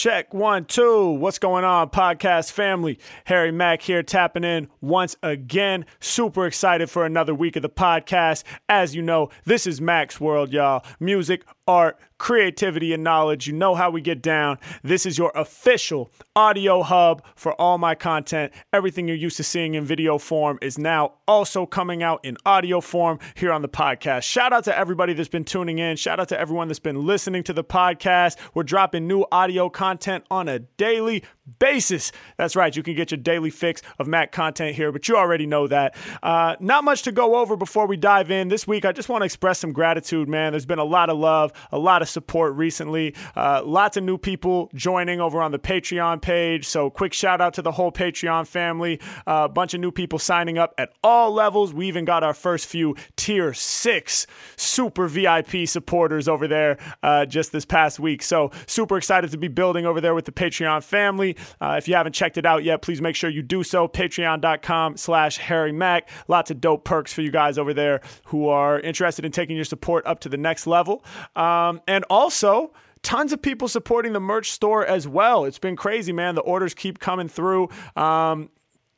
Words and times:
Check 0.00 0.32
one, 0.32 0.64
two. 0.64 1.10
What's 1.10 1.38
going 1.38 1.62
on, 1.62 1.90
podcast 1.90 2.52
family? 2.52 2.98
Harry 3.26 3.52
Mack 3.52 3.82
here, 3.82 4.02
tapping 4.02 4.44
in 4.44 4.68
once 4.80 5.14
again. 5.22 5.84
Super 6.00 6.46
excited 6.46 6.88
for 6.88 7.04
another 7.04 7.34
week 7.34 7.54
of 7.56 7.60
the 7.60 7.68
podcast. 7.68 8.44
As 8.66 8.94
you 8.94 9.02
know, 9.02 9.28
this 9.44 9.66
is 9.66 9.78
Mack's 9.78 10.18
World, 10.18 10.54
y'all. 10.54 10.86
Music, 11.00 11.44
art, 11.68 11.98
creativity, 12.20 12.92
and 12.92 13.02
knowledge. 13.02 13.48
You 13.48 13.54
know 13.54 13.74
how 13.74 13.90
we 13.90 14.00
get 14.02 14.22
down. 14.22 14.58
This 14.84 15.06
is 15.06 15.18
your 15.18 15.32
official 15.34 16.12
audio 16.36 16.82
hub 16.82 17.24
for 17.34 17.54
all 17.54 17.78
my 17.78 17.94
content. 17.94 18.52
Everything 18.72 19.08
you're 19.08 19.16
used 19.16 19.38
to 19.38 19.42
seeing 19.42 19.74
in 19.74 19.84
video 19.84 20.18
form 20.18 20.58
is 20.62 20.78
now 20.78 21.14
also 21.26 21.64
coming 21.64 22.02
out 22.02 22.24
in 22.24 22.36
audio 22.44 22.80
form 22.80 23.18
here 23.34 23.52
on 23.52 23.62
the 23.62 23.68
podcast. 23.68 24.22
Shout 24.22 24.52
out 24.52 24.64
to 24.64 24.78
everybody 24.78 25.14
that's 25.14 25.28
been 25.30 25.44
tuning 25.44 25.78
in. 25.78 25.96
Shout 25.96 26.20
out 26.20 26.28
to 26.28 26.38
everyone 26.38 26.68
that's 26.68 26.78
been 26.78 27.06
listening 27.06 27.42
to 27.44 27.54
the 27.54 27.64
podcast. 27.64 28.36
We're 28.52 28.64
dropping 28.64 29.08
new 29.08 29.24
audio 29.32 29.70
content 29.70 30.24
on 30.30 30.46
a 30.46 30.58
daily 30.58 31.24
basis. 31.58 32.12
That's 32.36 32.54
right. 32.54 32.74
You 32.76 32.82
can 32.82 32.94
get 32.94 33.10
your 33.10 33.18
daily 33.18 33.50
fix 33.50 33.80
of 33.98 34.06
Mack 34.06 34.30
content 34.30 34.76
here, 34.76 34.92
but 34.92 35.08
you 35.08 35.16
already 35.16 35.46
know 35.46 35.66
that. 35.68 35.96
Uh, 36.22 36.56
not 36.60 36.84
much 36.84 37.02
to 37.02 37.12
go 37.12 37.36
over 37.36 37.56
before 37.56 37.86
we 37.86 37.96
dive 37.96 38.30
in. 38.30 38.48
This 38.48 38.66
week, 38.66 38.84
I 38.84 38.92
just 38.92 39.08
want 39.08 39.22
to 39.22 39.24
express 39.24 39.58
some 39.58 39.72
gratitude, 39.72 40.28
man. 40.28 40.52
There's 40.52 40.66
been 40.66 40.78
a 40.78 40.84
lot 40.84 41.08
of 41.08 41.18
love, 41.18 41.52
a 41.72 41.78
lot 41.78 42.02
of 42.02 42.09
support 42.10 42.54
recently. 42.54 43.14
Uh, 43.36 43.62
lots 43.64 43.96
of 43.96 44.04
new 44.04 44.18
people 44.18 44.70
joining 44.74 45.20
over 45.20 45.40
on 45.40 45.52
the 45.52 45.58
Patreon 45.58 46.20
page. 46.20 46.66
So, 46.66 46.90
quick 46.90 47.12
shout 47.12 47.40
out 47.40 47.54
to 47.54 47.62
the 47.62 47.72
whole 47.72 47.92
Patreon 47.92 48.46
family. 48.46 49.00
A 49.26 49.30
uh, 49.30 49.48
bunch 49.48 49.74
of 49.74 49.80
new 49.80 49.90
people 49.90 50.18
signing 50.18 50.58
up 50.58 50.74
at 50.78 50.92
all 51.02 51.32
levels. 51.32 51.72
We 51.72 51.86
even 51.86 52.04
got 52.04 52.22
our 52.22 52.34
first 52.34 52.66
few 52.66 52.96
tier 53.16 53.54
six 53.54 54.26
super 54.56 55.06
VIP 55.06 55.66
supporters 55.66 56.28
over 56.28 56.46
there 56.46 56.78
uh, 57.02 57.26
just 57.26 57.52
this 57.52 57.64
past 57.64 57.98
week. 57.98 58.22
So, 58.22 58.50
super 58.66 58.96
excited 58.96 59.30
to 59.30 59.38
be 59.38 59.48
building 59.48 59.86
over 59.86 60.00
there 60.00 60.14
with 60.14 60.24
the 60.24 60.32
Patreon 60.32 60.82
family. 60.82 61.36
Uh, 61.60 61.76
if 61.78 61.88
you 61.88 61.94
haven't 61.94 62.12
checked 62.12 62.38
it 62.38 62.46
out 62.46 62.64
yet, 62.64 62.82
please 62.82 63.00
make 63.00 63.16
sure 63.16 63.30
you 63.30 63.42
do 63.42 63.62
so. 63.62 63.88
Patreon.com 63.88 64.96
slash 64.96 65.38
Harry 65.38 65.72
Mack. 65.72 66.08
Lots 66.28 66.50
of 66.50 66.60
dope 66.60 66.84
perks 66.84 67.12
for 67.12 67.22
you 67.22 67.30
guys 67.30 67.58
over 67.58 67.74
there 67.74 68.00
who 68.24 68.48
are 68.48 68.80
interested 68.80 69.24
in 69.24 69.32
taking 69.32 69.56
your 69.56 69.64
support 69.64 70.06
up 70.06 70.20
to 70.20 70.28
the 70.28 70.36
next 70.36 70.66
level. 70.66 71.04
Um, 71.36 71.80
and 71.86 71.99
also, 72.08 72.72
tons 73.02 73.32
of 73.32 73.42
people 73.42 73.68
supporting 73.68 74.12
the 74.12 74.20
merch 74.20 74.50
store 74.50 74.86
as 74.86 75.08
well. 75.08 75.44
It's 75.44 75.58
been 75.58 75.76
crazy, 75.76 76.12
man. 76.12 76.34
The 76.34 76.42
orders 76.42 76.74
keep 76.74 76.98
coming 76.98 77.28
through. 77.28 77.68
Um, 77.96 78.50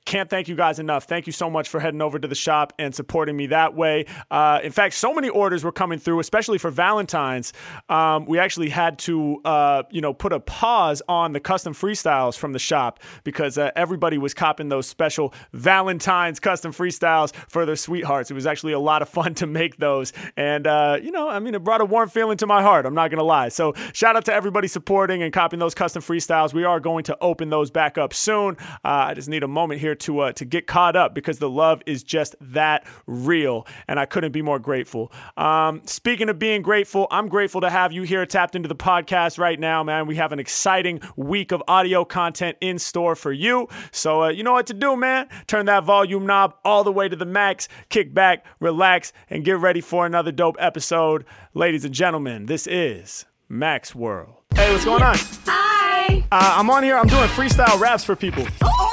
can't 0.05 0.29
thank 0.29 0.49
you 0.49 0.55
guys 0.55 0.79
enough. 0.79 1.05
Thank 1.05 1.27
you 1.27 1.33
so 1.33 1.49
much 1.49 1.69
for 1.69 1.81
heading 1.81 2.03
over 2.03 2.19
to 2.19 2.27
the 2.27 2.35
shop 2.35 2.73
and 2.79 2.95
supporting 2.95 3.37
me 3.37 3.47
that 3.47 3.75
way. 3.75 4.07
Uh, 4.31 4.61
in 4.63 4.73
fact, 4.73 4.95
so 4.95 5.15
many 5.15 5.29
orders 5.29 5.63
were 5.65 5.73
coming 5.73 5.99
through, 5.99 6.19
especially 6.21 6.59
for 6.59 6.71
Valentine's. 6.71 7.53
Um, 7.89 8.27
we 8.27 8.39
actually 8.39 8.69
had 8.69 8.99
to, 9.01 9.41
uh, 9.45 9.85
you 9.91 10.01
know, 10.01 10.13
put 10.13 10.33
a 10.33 10.41
pause 10.41 11.03
on 11.09 11.33
the 11.33 11.41
custom 11.41 11.73
freestyles 11.73 12.37
from 12.37 12.53
the 12.53 12.59
shop 12.59 13.01
because 13.25 13.59
uh, 13.59 13.71
everybody 13.77 14.19
was 14.19 14.35
copping 14.35 14.69
those 14.69 14.87
special 14.87 15.33
Valentine's 15.53 16.41
custom 16.41 16.73
freestyles 16.73 17.35
for 17.49 17.65
their 17.65 17.77
sweethearts. 17.77 18.31
It 18.31 18.35
was 18.35 18.47
actually 18.47 18.73
a 18.73 18.81
lot 18.81 19.03
of 19.03 19.09
fun 19.09 19.35
to 19.35 19.47
make 19.47 19.77
those, 19.77 20.13
and 20.37 20.67
uh, 20.67 20.99
you 21.01 21.13
know, 21.13 21.29
I 21.29 21.39
mean, 21.39 21.55
it 21.55 21.63
brought 21.63 21.81
a 21.81 21.85
warm 21.85 22.09
feeling 22.09 22.37
to 22.39 22.47
my 22.47 22.63
heart. 22.63 22.87
I'm 22.87 22.95
not 22.95 23.11
gonna 23.11 23.23
lie. 23.23 23.51
So 23.51 23.75
shout 23.93 24.17
out 24.17 24.25
to 24.25 24.35
everybody 24.35 24.69
supporting 24.69 25.23
and 25.23 25.33
copying 25.33 25.61
those 25.61 25.75
custom 25.75 26.03
freestyles. 26.03 26.53
We 26.53 26.65
are 26.65 26.81
going 26.81 27.05
to 27.05 27.17
open 27.21 27.51
those 27.51 27.71
back 27.71 27.99
up 27.99 28.13
soon. 28.13 28.57
Uh, 28.85 29.07
I 29.09 29.15
just 29.15 29.29
need 29.29 29.43
a 29.43 29.49
moment 29.49 29.81
here 29.81 29.92
to 29.95 30.21
uh, 30.21 30.33
to 30.33 30.45
get 30.45 30.67
caught 30.67 30.97
up 30.97 31.15
because 31.15 31.39
the 31.39 31.51
love 31.51 31.83
is 31.87 32.03
just 32.03 32.35
that 32.41 32.87
real, 33.07 33.67
and 33.89 33.99
I 33.99 34.07
couldn't 34.07 34.33
be 34.33 34.43
more 34.43 34.59
grateful. 34.59 35.13
Um, 35.37 35.83
speaking 35.85 36.29
of 36.29 36.39
being 36.39 36.63
grateful, 36.63 37.07
I'm 37.11 37.29
grateful 37.29 37.61
to 37.63 37.71
have 37.71 37.93
you 37.93 38.03
here 38.03 38.25
tapped 38.27 38.55
into 38.55 38.69
the 38.69 38.77
podcast 38.77 39.39
right 39.39 39.59
now, 39.59 39.83
man. 39.83 40.07
We 40.07 40.17
have 40.17 40.33
an 40.33 40.39
exciting 40.39 41.01
week 41.17 41.53
of 41.53 41.63
audio 41.69 42.05
content 42.05 42.57
in 42.61 42.79
store 42.79 43.17
for 43.17 43.33
you. 43.33 43.69
So 43.91 44.25
uh, 44.25 44.29
you 44.29 44.43
know 44.43 44.53
what 44.53 44.67
to 44.69 44.75
do, 44.75 44.97
man. 44.97 45.29
Turn 45.47 45.67
that 45.67 45.85
volume 45.85 46.27
knob 46.27 46.55
all 46.65 46.85
the 46.85 46.93
way 46.93 47.09
to 47.09 47.17
the 47.17 47.27
max. 47.27 47.69
Kick 47.89 48.15
back, 48.15 48.45
relax, 48.61 49.13
and 49.31 49.45
get 49.45 49.59
ready 49.59 49.81
for 49.81 50.07
another 50.07 50.33
dope 50.33 50.57
episode, 50.59 51.25
ladies 51.55 51.85
and 51.85 51.95
gentlemen. 51.95 52.47
This 52.47 52.67
is 52.67 53.25
Mack's 53.49 53.95
World. 53.95 54.37
Hey, 54.55 54.73
what's 54.73 54.85
going 54.85 55.03
on? 55.03 55.17
Hi. 55.47 56.25
Uh, 56.31 56.55
I'm 56.59 56.71
on 56.71 56.83
here. 56.83 56.97
I'm 56.97 57.07
doing 57.07 57.29
freestyle 57.29 57.79
raps 57.81 58.05
for 58.05 58.17
people. 58.17 58.47
Oh 58.63 58.92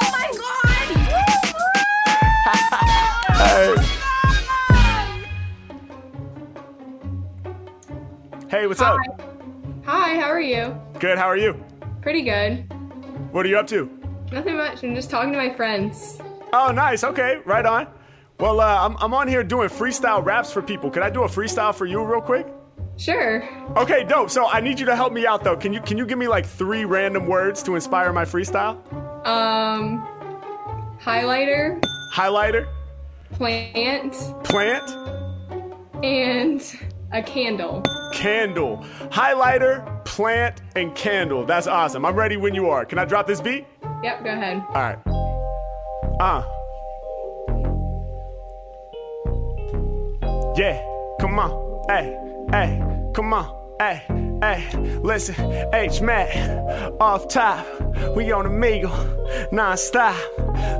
Hey. 3.40 3.74
Hey, 8.50 8.66
what's 8.66 8.80
up? 8.82 8.98
Hi, 9.86 10.16
how 10.16 10.28
are 10.28 10.40
you? 10.40 10.78
Good. 10.98 11.16
How 11.16 11.26
are 11.26 11.36
you? 11.38 11.64
Pretty 12.02 12.22
good. 12.22 12.70
What 13.32 13.46
are 13.46 13.48
you 13.48 13.58
up 13.58 13.66
to? 13.68 13.90
Nothing 14.30 14.56
much. 14.56 14.82
I'm 14.84 14.94
just 14.94 15.08
talking 15.08 15.32
to 15.32 15.38
my 15.38 15.48
friends. 15.48 16.20
Oh, 16.52 16.70
nice. 16.70 17.02
Okay, 17.02 17.38
right 17.46 17.64
on. 17.64 17.86
Well, 18.38 18.60
uh, 18.60 18.86
I'm, 18.86 18.96
I'm 18.98 19.14
on 19.14 19.26
here 19.26 19.42
doing 19.42 19.68
freestyle 19.70 20.22
raps 20.24 20.52
for 20.52 20.60
people. 20.60 20.90
Could 20.90 21.02
I 21.02 21.08
do 21.08 21.22
a 21.22 21.28
freestyle 21.28 21.74
for 21.74 21.86
you 21.86 22.04
real 22.04 22.20
quick? 22.20 22.46
Sure. 22.98 23.42
Okay, 23.78 24.04
dope. 24.04 24.28
So 24.28 24.48
I 24.48 24.60
need 24.60 24.78
you 24.78 24.84
to 24.84 24.94
help 24.94 25.14
me 25.14 25.26
out 25.26 25.42
though. 25.42 25.56
Can 25.56 25.72
you 25.72 25.80
can 25.80 25.96
you 25.96 26.04
give 26.04 26.18
me 26.18 26.28
like 26.28 26.44
three 26.44 26.84
random 26.84 27.26
words 27.26 27.62
to 27.62 27.74
inspire 27.74 28.12
my 28.12 28.26
freestyle? 28.26 28.76
Um, 29.26 30.06
highlighter, 31.00 31.82
Highlighter, 32.12 32.68
plant, 33.32 34.12
plant, 34.44 34.90
and 36.04 36.62
a 37.12 37.22
candle. 37.22 37.82
candle. 38.12 38.84
Highlighter, 39.10 40.04
plant, 40.04 40.60
and 40.76 40.94
candle. 40.94 41.44
That's 41.44 41.66
awesome. 41.66 42.04
I'm 42.04 42.14
ready 42.14 42.36
when 42.36 42.54
you 42.54 42.68
are. 42.68 42.84
Can 42.84 42.98
I 42.98 43.04
drop 43.04 43.26
this 43.26 43.40
beat? 43.40 43.66
Yep, 44.02 44.24
go 44.24 44.30
ahead. 44.30 44.62
All 44.68 44.74
right. 44.74 44.98
Uh. 46.20 46.42
Yeah, 50.56 50.82
come 51.20 51.38
on. 51.38 51.84
Hey, 51.88 52.16
hey, 52.50 52.82
come 53.14 53.32
on. 53.32 53.74
Hey, 53.78 54.04
hey, 54.40 54.68
listen. 55.02 55.34
H 55.72 56.00
Mac, 56.00 56.28
off 57.00 57.28
top. 57.28 57.66
We 58.16 58.32
on 58.32 58.46
Omegle, 58.46 59.52
non 59.52 59.76
stop. 59.76 60.16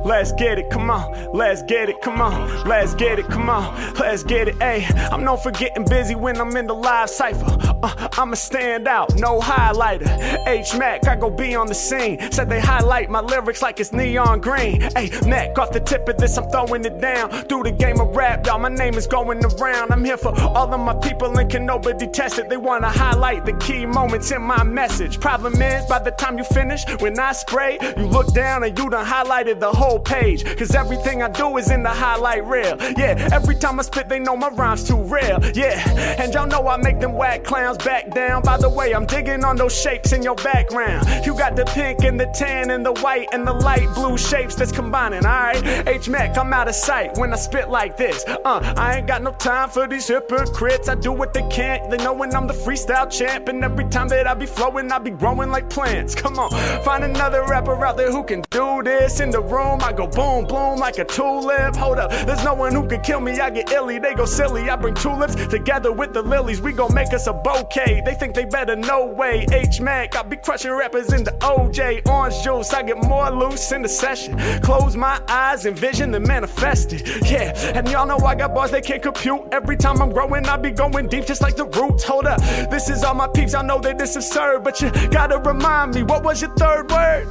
Let's 0.05 0.33
get 0.33 0.59
it, 0.59 0.71
come 0.71 0.91
on. 0.91 1.35
Let's 1.35 1.63
get 1.63 1.89
it, 1.89 2.01
come 2.01 2.21
on. 2.21 2.67
Let's 2.67 2.95
get 2.95 3.19
it, 3.19 3.29
come 3.29 3.51
on. 3.51 3.95
Let's 3.95 4.23
get 4.23 4.49
it, 4.49 4.57
hey. 4.57 4.87
I'm 5.13 5.25
known 5.25 5.39
for 5.39 5.51
getting 5.51 5.85
busy 5.85 6.15
when 6.15 6.41
I'm 6.41 6.57
in 6.57 6.67
the 6.67 6.75
live 6.75 7.11
cipher. 7.11 7.57
Uh, 7.83 8.09
I'ma 8.17 8.35
stand 8.35 8.89
out, 8.89 9.15
no 9.17 9.41
highlighter. 9.41 10.47
H 10.47 10.77
Mac, 10.77 11.07
I 11.07 11.17
go 11.17 11.31
be 11.31 11.55
on 11.55 11.67
the 11.67 11.75
scene. 11.75 12.19
Said 12.33 12.49
they 12.49 12.61
highlight 12.61 13.11
my 13.11 13.21
lyrics 13.21 13.63
like 13.63 13.81
it's 13.81 13.93
neon 13.93 14.41
green. 14.41 14.81
Hey, 14.81 15.11
Mac, 15.27 15.59
off 15.59 15.73
the 15.73 15.81
tip 15.81 16.09
of 16.09 16.17
this, 16.17 16.37
I'm 16.37 16.49
throwing 16.51 16.85
it 16.85 17.01
down. 17.01 17.31
Through 17.31 17.65
the 17.65 17.73
game 17.73 18.01
of 18.01 18.15
rap, 18.17 18.47
y'all, 18.47 18.59
my 18.59 18.69
name 18.69 18.95
is 18.95 19.07
going 19.07 19.45
around. 19.45 19.93
I'm 19.93 20.05
here 20.05 20.17
for 20.17 20.35
all 20.41 20.73
of 20.73 20.81
my 20.81 20.95
people 20.95 21.37
and 21.39 21.51
can 21.51 21.67
nobody 21.67 22.07
test 22.09 22.39
it. 22.39 22.49
They 22.49 22.57
wanna 22.57 22.91
highlight 22.91 23.45
the 23.51 23.59
key 23.59 23.87
moments 23.87 24.31
in 24.31 24.43
my 24.43 24.63
message. 24.63 25.19
Problem 25.21 25.61
is, 25.61 25.85
by 25.87 25.99
the 25.99 26.11
time 26.13 26.39
you 26.39 26.45
finish, 26.45 26.85
when 27.01 27.19
I 27.19 27.33
spray, 27.33 27.79
you 27.97 28.07
look 28.07 28.33
down 28.33 28.63
and 28.63 28.79
you 28.79 28.89
done 28.91 29.05
highlighted 29.05 29.61
the 29.61 29.71
whole 29.71 29.99
page. 29.99 30.45
Cause 30.57 30.75
everything 30.75 31.23
I 31.23 31.29
do 31.29 31.57
is 31.57 31.71
in 31.71 31.83
the 31.83 31.91
highlight 31.91 32.45
reel. 32.45 32.77
Yeah, 32.97 33.29
every 33.33 33.57
time 33.57 33.81
I 33.81 33.83
spit, 33.83 34.09
they 34.09 34.19
know 34.19 34.37
my 34.37 34.49
rhymes 34.49 34.85
too 34.85 35.03
real. 35.03 35.39
Yeah, 35.55 35.79
and 36.21 36.33
y'all 36.33 36.47
know 36.47 36.69
I 36.69 36.77
make 36.77 37.01
them 37.01 37.15
whack 37.15 37.45
clowns 37.45 37.79
back 37.79 38.15
down. 38.15 38.43
By 38.43 38.57
the 38.59 38.69
way, 38.69 38.95
I'm 38.95 39.07
digging 39.07 39.45
on 39.45 39.57
those 39.57 39.79
shapes 39.79 40.13
in 40.13 40.23
your 40.23 40.37
background. 40.37 41.27
You 41.27 41.35
got 41.35 41.57
the 41.57 41.65
pink 41.65 42.05
and 42.05 42.21
the 42.21 42.27
tan 42.39 42.71
and 42.71 42.85
the 42.85 42.93
white 42.93 43.29
and 43.33 43.47
the 43.47 43.53
light 43.53 43.89
blue 43.95 44.17
shapes 44.17 44.55
that's 44.55 44.73
combining, 44.73 45.25
alright? 45.25 45.89
H 45.89 46.09
Mac, 46.09 46.37
I'm 46.37 46.53
out 46.53 46.69
of 46.69 46.75
sight 46.75 47.17
when 47.19 47.33
I 47.33 47.37
spit 47.37 47.69
like 47.69 47.97
this. 47.97 48.25
Uh, 48.45 48.75
I 48.77 48.99
ain't 48.99 49.07
got 49.07 49.23
no 49.23 49.33
time 49.33 49.71
for 49.71 49.89
these 49.89 50.07
hypocrites. 50.07 50.89
I 50.89 50.95
do 50.95 51.13
what 51.13 51.35
they 51.35 51.47
can't. 51.49 51.91
They 51.91 51.97
know 51.99 52.13
when 52.13 52.35
I'm 52.35 52.47
the 52.47 52.55
freestyle 52.55 53.11
champ. 53.11 53.40
And 53.49 53.65
every 53.65 53.89
time 53.89 54.09
that 54.09 54.27
I 54.27 54.35
be 54.35 54.47
flowing, 54.47 54.91
I 54.93 54.99
be 54.99 55.11
growing 55.11 55.51
like 55.51 55.71
plants. 55.71 56.15
Come 56.15 56.39
on, 56.39 56.51
find 56.83 57.05
another 57.05 57.45
rapper 57.45 57.85
out 57.85 57.97
there 57.97 58.13
who 58.13 58.23
can 58.25 58.43
do 58.51 58.83
this. 58.83 59.21
In 59.21 59.31
the 59.31 59.41
room, 59.41 59.81
I 59.83 59.93
go 59.93 60.07
boom, 60.07 60.45
bloom 60.45 60.79
like 60.79 60.99
a 60.99 61.05
tulip. 61.05 61.77
Hold 61.77 61.99
up, 61.99 62.11
there's 62.27 62.45
no 62.45 62.55
one 62.55 62.75
who 62.75 62.87
can 62.87 63.01
kill 63.01 63.21
me. 63.21 63.39
I 63.41 63.51
get 63.51 63.71
illy, 63.73 63.99
they 63.99 64.15
go 64.15 64.25
silly. 64.25 64.69
I 64.69 64.77
bring 64.77 64.95
tulips 64.95 65.35
together 65.47 65.93
with 65.93 66.13
the 66.13 66.23
lilies. 66.23 66.61
We 66.61 66.73
gon' 66.73 66.95
make 66.95 67.13
us 67.13 67.27
a 67.27 67.33
bouquet. 67.33 68.03
They 68.05 68.15
think 68.15 68.35
they 68.35 68.45
better, 68.45 68.77
no 68.77 69.07
way. 69.07 69.47
H 69.53 69.81
Mac, 69.81 70.17
I 70.17 70.23
be 70.23 70.37
crushing 70.37 70.73
rappers 70.73 71.13
in 71.13 71.25
the 71.25 71.33
OJ. 71.41 72.07
Orange 72.09 72.43
juice, 72.43 72.73
I 72.73 72.83
get 72.83 72.99
more 73.03 73.31
loose 73.31 73.73
in 73.73 73.83
the 73.83 73.89
session. 73.89 74.39
Close 74.61 74.97
my 74.97 75.21
eyes, 75.29 75.67
envision 75.67 76.11
the 76.11 76.21
manifested. 76.21 77.07
Yeah, 77.31 77.53
and 77.75 77.89
y'all 77.89 78.07
know 78.07 78.19
I 78.19 78.35
got 78.35 78.55
bars 78.55 78.71
they 78.71 78.81
can't 78.81 79.03
compute. 79.03 79.43
Every 79.53 79.77
time 79.77 80.01
I'm 80.03 80.11
growing, 80.11 80.47
I 80.47 80.57
be 80.57 80.71
going 80.71 81.09
deep 81.09 81.27
just 81.27 81.43
like 81.43 81.57
the 81.57 81.67
roots. 81.67 82.05
Hold 82.05 82.27
up, 82.27 82.41
this 82.71 82.89
is 82.91 83.03
all 83.05 83.15
my 83.15 83.30
peeps. 83.35 83.55
I 83.55 83.63
know 83.63 83.81
that 83.81 83.99
this 83.99 84.17
is 84.17 84.27
absurd, 84.27 84.65
but 84.65 84.81
you 84.81 84.91
gotta 85.11 85.39
remind 85.39 85.95
me 85.95 86.03
what 86.03 86.23
was 86.23 86.41
your 86.41 86.51
third 86.55 86.91
word? 86.91 87.27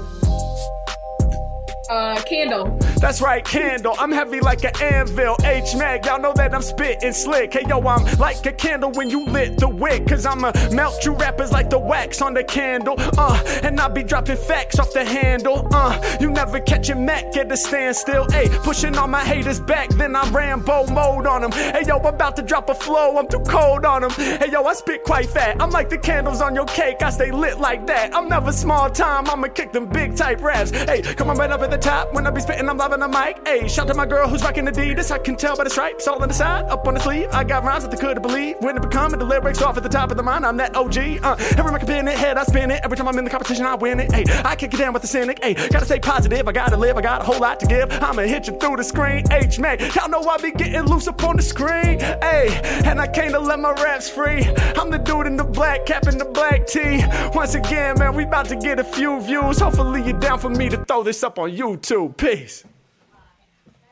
Uh, 1.90 2.22
candle. 2.22 2.78
That's 3.00 3.20
right, 3.20 3.44
candle. 3.44 3.96
I'm 3.98 4.12
heavy 4.12 4.42
like 4.42 4.64
an 4.64 4.80
anvil. 4.80 5.36
H 5.44 5.76
Mag, 5.76 6.06
y'all 6.06 6.22
know 6.22 6.34
that 6.36 6.54
I'm 6.54 6.62
spitting 6.62 7.14
slick. 7.14 7.52
Hey 7.52 7.64
yo, 7.68 7.80
I'm 7.80 8.06
like 8.20 8.46
a 8.46 8.52
candle 8.52 8.92
when 8.92 9.10
you 9.10 9.26
lit 9.26 9.58
the 9.58 9.68
wick. 9.68 10.06
Cause 10.08 10.24
I'ma 10.24 10.52
melt 10.72 11.04
you 11.04 11.14
rappers 11.14 11.52
like 11.52 11.72
the 11.72 11.80
wax 11.80 12.22
on 12.22 12.36
the 12.36 12.44
candle. 12.44 12.94
Uh, 13.18 13.42
and 13.64 13.80
I'll 13.80 13.90
be 13.90 14.04
dropping 14.04 14.38
facts 14.38 14.78
off 14.78 14.94
the 14.94 15.04
handle. 15.04 15.68
Uh, 15.74 16.00
you 16.22 16.30
never 16.30 16.60
catch 16.60 16.90
a 16.90 16.96
Mac 16.96 17.36
at 17.36 17.52
a 17.52 17.58
standstill. 17.58 18.30
Hey, 18.30 18.50
pushing 18.64 18.96
all 18.96 19.08
my 19.08 19.24
haters 19.24 19.60
back, 19.60 19.90
then 19.90 20.16
I 20.16 20.30
Rambo 20.30 20.86
mode 20.88 21.26
on 21.26 21.42
them. 21.42 21.52
Hey 21.52 21.86
yo, 21.88 21.98
I'm 21.98 22.06
about 22.06 22.36
to 22.36 22.44
drop 22.44 22.70
a 22.70 22.76
flow, 22.76 23.18
I'm 23.18 23.28
too 23.28 23.40
cold 23.48 23.84
on 23.86 24.02
them. 24.02 24.12
Hey 24.12 24.52
yo, 24.52 24.64
I 24.64 24.74
spit 24.74 25.04
quite 25.06 25.30
fat. 25.30 25.60
I'm 25.60 25.72
like 25.72 25.90
the 25.90 25.98
candles 25.98 26.40
on 26.40 26.54
your 26.54 26.66
cake, 26.66 27.02
I 27.02 27.10
stay 27.10 27.32
lit 27.32 27.60
like 27.60 27.88
that. 27.88 28.14
I'm 28.14 28.30
never 28.30 28.52
small 28.52 28.92
time, 28.92 29.28
I'ma 29.28 29.48
kick 29.48 29.72
them 29.72 29.88
big 29.88 30.16
type 30.16 30.42
raps. 30.42 30.70
Hey, 30.70 31.02
come 31.02 31.32
on 31.32 31.38
right 31.38 31.50
up 31.50 31.62
at 31.62 31.72
the 31.72 31.79
top 31.80 32.14
when 32.14 32.28
I 32.28 32.32
be 32.32 32.42
spitting, 32.42 32.70
I'm 32.70 32.78
loving 32.78 33.00
the 33.00 33.08
mic. 33.08 33.48
Hey, 33.48 33.68
shout 33.68 33.88
to 33.88 33.94
my 33.94 34.06
girl 34.06 34.28
who's 34.28 34.44
rocking 34.44 34.66
Adidas. 34.66 35.12
I 35.12 35.18
can 35.18 35.36
tell 35.36 35.56
by 35.56 35.64
the 35.64 35.70
stripes 35.70 36.08
all 36.08 36.22
on 36.22 36.28
the 36.28 36.34
side, 36.34 36.66
up 36.66 36.88
on 36.88 36.94
the 36.94 37.00
sleeve. 37.00 37.30
I 37.32 37.44
got 37.44 37.64
rhymes 37.64 37.84
that 37.84 37.92
they 37.92 37.98
couldn't 37.98 38.22
believe. 38.22 38.58
When 38.60 38.76
it 38.76 38.82
become 38.82 39.12
the 39.12 39.24
lyrics 39.24 39.62
off 39.62 39.78
at 39.78 39.84
the 39.84 39.90
top 39.90 40.12
of 40.12 40.18
the 40.18 40.24
mind, 40.24 40.46
I'm 40.46 40.58
that 40.58 40.76
OG. 40.76 40.98
Uh, 41.24 41.36
every 41.58 41.72
record 41.72 41.88
pin 41.88 42.08
it, 42.08 42.18
head 42.18 42.38
I 42.38 42.44
spin 42.44 42.72
it. 42.72 42.82
Every 42.84 42.98
time 42.98 43.08
I'm 43.08 43.18
in 43.18 43.24
the 43.24 43.30
competition, 43.30 43.66
I 43.66 43.76
win 43.76 44.00
it. 44.00 44.12
Hey, 44.12 44.26
I 44.44 44.56
kick 44.56 44.74
it 44.74 44.78
down 44.78 44.94
with 44.94 45.02
the 45.02 45.08
cynic. 45.08 45.40
Hey, 45.44 45.54
gotta 45.54 45.86
stay 45.86 46.00
positive. 46.00 46.48
I 46.48 46.52
gotta 46.52 46.78
live. 46.78 46.98
I 46.98 47.02
got 47.02 47.22
a 47.22 47.24
whole 47.24 47.40
lot 47.40 47.60
to 47.62 47.68
give. 47.68 47.92
I'ma 47.92 48.24
hit 48.24 48.48
you 48.48 48.58
through 48.60 48.78
the 48.78 48.84
screen. 48.84 49.24
H 49.32 49.60
man, 49.60 49.80
y'all 49.96 50.10
know 50.10 50.22
I 50.22 50.38
be 50.38 50.52
getting 50.52 50.84
loose 50.84 51.08
up 51.08 51.24
on 51.24 51.38
the 51.38 51.44
screen. 51.44 52.00
Hey, 52.00 52.60
and 52.86 53.00
I 53.00 53.08
can't 53.08 53.40
let 53.42 53.60
my 53.60 53.72
raps 53.72 54.10
free. 54.10 54.46
I'm 54.78 54.90
the 54.90 54.98
dude 54.98 55.28
in 55.28 55.38
the 55.38 55.44
black 55.44 55.86
cap 55.86 56.08
and 56.08 56.20
the 56.20 56.26
black 56.26 56.68
tee. 56.68 57.04
Once 57.34 57.56
again, 57.56 57.98
man, 58.00 58.16
we 58.16 58.24
about 58.24 58.48
to 58.48 58.56
get 58.56 58.80
a 58.80 58.84
few 58.84 59.22
views. 59.22 59.60
Hopefully, 59.60 60.04
you're 60.04 60.20
down 60.20 60.40
for 60.40 60.50
me 60.50 60.70
to 60.70 60.78
throw 60.86 61.04
this 61.04 61.24
up 61.24 61.40
on 61.40 61.56
YouTube. 61.78 62.18
Peace. 62.18 62.64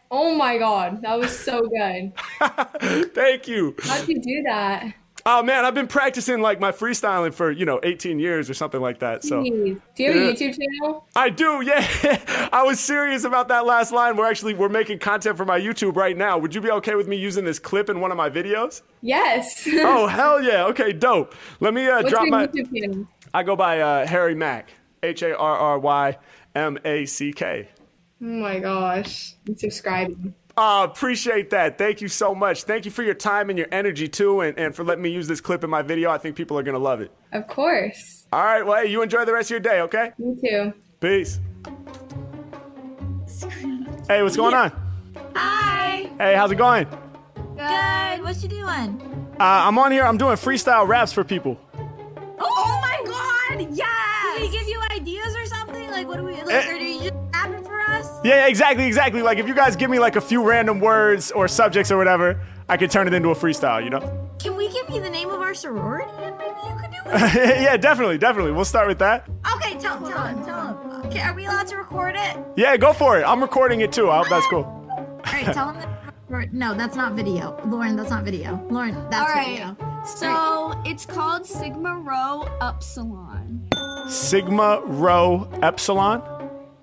Oh 0.10 0.36
my 0.36 0.58
god, 0.58 1.02
that 1.02 1.20
was 1.20 1.38
so 1.38 1.62
good. 1.68 2.14
Thank 3.14 3.48
you. 3.48 3.76
How'd 3.84 4.08
you 4.08 4.22
do 4.22 4.42
that? 4.44 4.94
Oh 5.26 5.44
man, 5.44 5.66
I've 5.66 5.74
been 5.74 5.88
practicing 5.88 6.40
like 6.42 6.62
my 6.62 6.72
freestyling 6.72 7.34
for 7.34 7.52
you 7.52 7.66
know 7.66 7.82
18 7.84 8.18
years 8.18 8.50
or 8.50 8.54
something 8.54 8.80
like 8.80 9.00
that. 9.00 9.26
So 9.26 9.44
Jeez. 9.44 9.82
Do 9.96 10.04
you 10.04 10.12
have 10.14 10.16
Yeah. 10.22 10.30
a 10.30 10.34
YouTube 10.34 10.58
channel? 10.58 11.06
I 11.18 11.30
do, 11.30 11.62
yeah. 11.66 12.50
I 12.54 12.64
was 12.64 12.80
serious 12.80 13.26
about 13.26 13.50
that 13.50 13.66
last 13.66 13.92
line. 13.92 14.16
We're 14.16 14.30
actually 14.30 14.54
we're 14.54 14.70
making 14.70 15.00
content 15.00 15.36
for 15.36 15.44
my 15.44 15.60
YouTube 15.60 15.98
right 15.98 16.16
now. 16.16 16.38
Would 16.38 16.56
you 16.56 16.62
be 16.62 16.72
okay 16.72 16.96
with 16.96 17.10
me 17.10 17.18
using 17.18 17.44
this 17.44 17.60
clip 17.60 17.90
in 17.90 18.00
one 18.00 18.12
of 18.12 18.16
my 18.18 18.30
videos? 18.30 18.84
Yes. 19.02 19.68
Oh 19.74 20.08
hell 20.18 20.42
yeah! 20.42 20.64
Okay, 20.68 20.94
dope. 20.94 21.36
Let 21.60 21.74
me 21.74 21.86
uh, 21.90 21.98
What's 21.98 22.10
drop 22.12 22.30
my. 22.30 22.48
YouTube 22.48 22.74
channel? 22.74 23.08
I 23.34 23.44
go 23.44 23.58
by 23.58 23.82
uh, 23.82 24.08
Harry 24.08 24.36
Mack, 24.36 24.70
H 25.04 25.22
A 25.22 25.38
R 25.38 25.58
R 25.58 25.80
Y 25.80 26.18
M 26.56 26.78
A 26.86 27.06
C 27.06 27.34
K. 27.34 27.70
Oh 28.22 28.26
my 28.26 28.60
gosh. 28.60 29.36
I'm 29.48 29.58
subscribing. 29.58 30.34
Uh, 30.58 30.88
appreciate 30.90 31.52
that. 31.52 31.78
Thank 31.78 32.02
you 32.02 32.08
so 32.08 32.34
much. 32.34 32.64
Thank 32.64 32.86
you 32.86 32.92
for 32.92 33.04
your 33.04 33.14
time 33.14 33.52
and 33.52 33.60
your 33.60 33.68
energy 33.72 34.08
too, 34.08 34.42
and, 34.42 34.58
and 34.58 34.76
for 34.76 34.84
letting 34.84 35.04
me 35.04 35.12
use 35.12 35.28
this 35.28 35.40
clip 35.40 35.64
in 35.64 35.70
my 35.70 35.84
video. 35.84 36.10
I 36.10 36.18
think 36.18 36.36
people 36.36 36.58
are 36.58 36.64
gonna 36.64 36.80
love 36.80 37.00
it. 37.00 37.12
Of 37.32 37.48
course. 37.48 38.26
All 38.34 38.44
right, 38.44 38.66
well, 38.66 38.84
hey, 38.84 38.90
you 38.90 39.04
enjoy 39.04 39.24
the 39.26 39.34
rest 39.34 39.48
of 39.48 39.52
your 39.52 39.60
day, 39.60 39.82
okay? 39.82 40.14
Me 40.18 40.36
too. 40.44 40.74
Peace. 41.00 41.40
Hey, 44.08 44.24
what's 44.24 44.36
going 44.36 44.56
on? 44.56 44.72
Hi. 45.36 46.10
Hey, 46.18 46.34
how's 46.36 46.52
it 46.52 46.56
going? 46.56 46.88
Good. 47.56 48.24
What 48.24 48.42
you 48.42 48.50
doing? 48.50 49.00
Uh, 49.40 49.68
I'm 49.68 49.78
on 49.78 49.92
here. 49.92 50.04
I'm 50.04 50.18
doing 50.18 50.38
freestyle 50.38 50.88
raps 50.88 51.14
for 51.14 51.24
people. 51.24 51.60
Oh, 52.40 52.80
my 52.82 53.02
God! 53.06 53.68
Yes. 53.76 54.27
Like, 55.98 56.08
what 56.08 56.18
do 56.18 56.24
we 56.26 56.34
like? 56.34 56.68
Eh. 56.68 56.76
Or 56.76 56.78
do 56.78 56.86
you 56.86 57.00
just 57.02 57.14
rapping 57.34 57.64
for 57.64 57.80
us? 57.82 58.20
Yeah, 58.24 58.36
yeah, 58.36 58.48
exactly, 58.48 58.86
exactly. 58.86 59.24
Like 59.24 59.40
if 59.40 59.48
you 59.48 59.56
guys 59.56 59.76
give 59.76 59.90
me 59.90 59.98
like 59.98 60.16
a 60.16 60.22
few 60.22 60.44
random 60.44 60.80
words 60.80 61.32
or 61.32 61.48
subjects 61.48 61.92
or 61.92 61.98
whatever, 61.98 62.40
I 62.70 62.78
could 62.78 62.92
turn 62.92 63.08
it 63.08 63.16
into 63.16 63.30
a 63.30 63.36
freestyle. 63.36 63.84
You 63.84 63.90
know? 63.90 64.30
Can 64.38 64.56
we 64.56 64.70
give 64.70 64.88
you 64.92 65.02
the 65.02 65.10
name 65.10 65.30
of 65.32 65.42
our 65.42 65.56
sorority 65.56 66.12
and 66.20 66.38
maybe 66.38 66.54
you 66.68 66.76
could 66.80 66.92
do 66.92 66.98
it? 67.06 67.62
yeah, 67.64 67.78
definitely, 67.78 68.20
definitely. 68.20 68.52
We'll 68.52 68.64
start 68.64 68.88
with 68.88 69.00
that. 69.00 69.28
okay, 69.56 69.76
tell 69.80 69.98
him, 69.98 70.12
tell 70.12 70.24
him, 70.24 70.46
tell 70.46 70.68
him. 70.68 71.06
Okay, 71.08 71.22
are 71.22 71.34
we 71.34 71.46
allowed 71.46 71.66
to 71.68 71.78
record 71.78 72.16
it? 72.16 72.38
Yeah, 72.56 72.78
go 72.78 72.94
for 72.94 73.20
it. 73.20 73.24
I'm 73.24 73.42
recording 73.42 73.82
it 73.82 73.92
too. 73.92 74.12
I 74.12 74.18
hope 74.18 74.30
that's 74.30 74.46
cool. 74.48 74.66
All 74.66 75.34
right, 75.34 75.46
tell 75.46 75.74
him. 75.74 75.90
That, 76.30 76.54
no, 76.54 76.76
that's 76.76 76.96
not 76.96 77.14
video. 77.14 77.60
Lauren, 77.66 77.96
that's 77.96 78.12
not 78.12 78.24
video. 78.24 78.64
Lauren, 78.70 78.94
that's 79.10 79.16
All 79.32 79.36
right. 79.36 79.76
video. 79.76 79.78
So 80.06 80.80
it's 80.86 81.08
called 81.08 81.46
Sigma 81.48 81.98
Rho 81.98 82.48
Upsilon. 82.62 83.68
Sigma 84.08 84.82
Rho 84.86 85.50
Epsilon. 85.62 86.22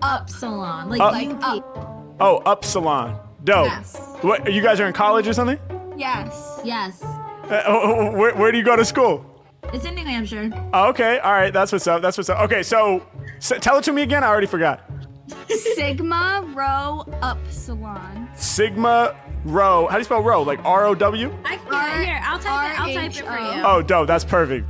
Upsilon, 0.03 0.88
like 0.91 1.00
Uh, 1.00 1.11
like 1.11 1.31
up. 1.43 2.17
Oh, 2.21 2.43
Upsilon. 2.47 3.19
Dope. 3.44 3.67
Yes. 3.67 3.97
What? 4.23 4.53
You 4.53 4.62
guys 4.62 4.81
are 4.81 4.87
in 4.87 4.93
college 4.93 5.26
or 5.26 5.32
something? 5.32 5.59
Yes. 5.97 6.61
Yes, 6.65 7.03
Uh, 7.03 7.62
oh, 7.67 7.81
oh, 7.82 8.17
where, 8.17 8.35
where 8.35 8.50
do 8.53 8.59
you 8.59 8.65
go 8.65 8.75
to 8.76 8.85
school? 8.85 9.25
it's 9.73 9.85
in 9.85 9.94
New 9.94 10.05
Hampshire. 10.05 10.50
Oh, 10.73 10.88
okay. 10.91 11.19
All 11.19 11.32
right. 11.32 11.53
That's 11.53 11.73
what's 11.73 11.87
up. 11.87 12.00
That's 12.03 12.17
what's 12.17 12.29
up. 12.31 12.38
Okay. 12.41 12.62
So, 12.62 13.05
so 13.38 13.56
tell 13.59 13.79
it 13.79 13.85
to 13.85 13.93
me 13.93 14.03
again. 14.03 14.23
I 14.25 14.29
already 14.29 14.47
forgot. 14.47 14.82
Sigma 15.49 16.44
Rho 16.55 17.05
Upsilon. 17.23 18.29
Sigma 18.35 19.15
Rho. 19.44 19.87
How 19.87 19.93
do 19.97 19.99
you 19.99 20.05
spell 20.05 20.23
Rho? 20.23 20.43
Like 20.43 20.62
R 20.65 20.85
O 20.87 20.94
W? 20.94 21.35
I 21.44 21.56
can 21.56 22.05
here. 22.05 22.20
I'll 22.25 22.38
type 22.38 22.73
it. 22.73 22.81
I'll 22.81 22.94
type 22.94 23.11
it 23.11 23.25
for 23.27 23.38
you. 23.38 23.62
Oh, 23.65 23.82
dope. 23.82 24.06
That's 24.06 24.25
perfect. 24.25 24.67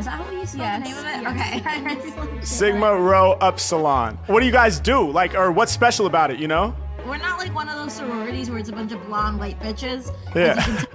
Is 0.00 0.04
that 0.06 0.10
how 0.20 0.30
you 0.30 0.46
spell 0.46 0.60
Yes, 0.60 0.78
the 0.78 0.84
name 0.88 0.98
of 0.98 1.06
it? 1.06 1.62
yes. 1.62 2.26
Okay. 2.36 2.40
Sigma 2.44 2.96
Rho 2.98 3.36
Upsilon. 3.40 4.16
What 4.26 4.40
do 4.40 4.46
you 4.46 4.52
guys 4.52 4.80
do? 4.80 5.08
Like, 5.10 5.34
or 5.34 5.52
what's 5.52 5.72
special 5.72 6.06
about 6.06 6.30
it? 6.30 6.38
You 6.38 6.48
know? 6.48 6.74
We're 7.06 7.16
not 7.18 7.38
like 7.38 7.54
one 7.54 7.68
of 7.68 7.76
those 7.76 7.92
sororities 7.94 8.50
where 8.50 8.58
it's 8.58 8.68
a 8.68 8.72
bunch 8.72 8.92
of 8.92 9.04
blonde 9.06 9.38
white 9.38 9.58
bitches. 9.60 10.14
Yeah. 10.34 10.54
tell, 10.54 10.86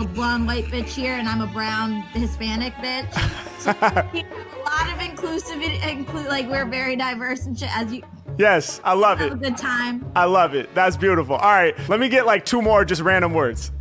a 0.00 0.04
blonde 0.06 0.46
white 0.46 0.66
bitch 0.66 0.88
here, 0.88 1.14
and 1.14 1.28
I'm 1.28 1.40
a 1.40 1.46
brown 1.48 2.02
Hispanic 2.12 2.72
bitch. 2.74 3.12
So 3.58 3.70
we 4.12 4.20
have 4.20 4.32
a 4.56 4.62
lot 4.62 4.88
of 4.92 4.98
inclusivity. 5.00 5.84
Include 5.90 6.26
like 6.26 6.48
we're 6.48 6.64
very 6.64 6.94
diverse 6.96 7.46
and 7.46 7.58
shit. 7.58 7.76
As 7.76 7.92
you 7.92 8.02
Yes, 8.38 8.80
I 8.84 8.92
love 8.92 9.18
have 9.18 9.32
a 9.32 9.34
it. 9.34 9.40
good 9.42 9.56
time. 9.56 10.06
I 10.14 10.24
love 10.26 10.54
it. 10.54 10.72
That's 10.72 10.96
beautiful. 10.96 11.34
All 11.34 11.50
right, 11.50 11.74
let 11.88 11.98
me 11.98 12.08
get 12.08 12.24
like 12.24 12.44
two 12.44 12.62
more 12.62 12.84
just 12.84 13.02
random 13.02 13.32
words. 13.34 13.72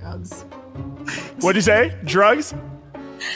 Drugs. 0.00 0.42
What'd 1.40 1.54
you 1.54 1.62
say? 1.62 1.96
Drugs? 2.04 2.52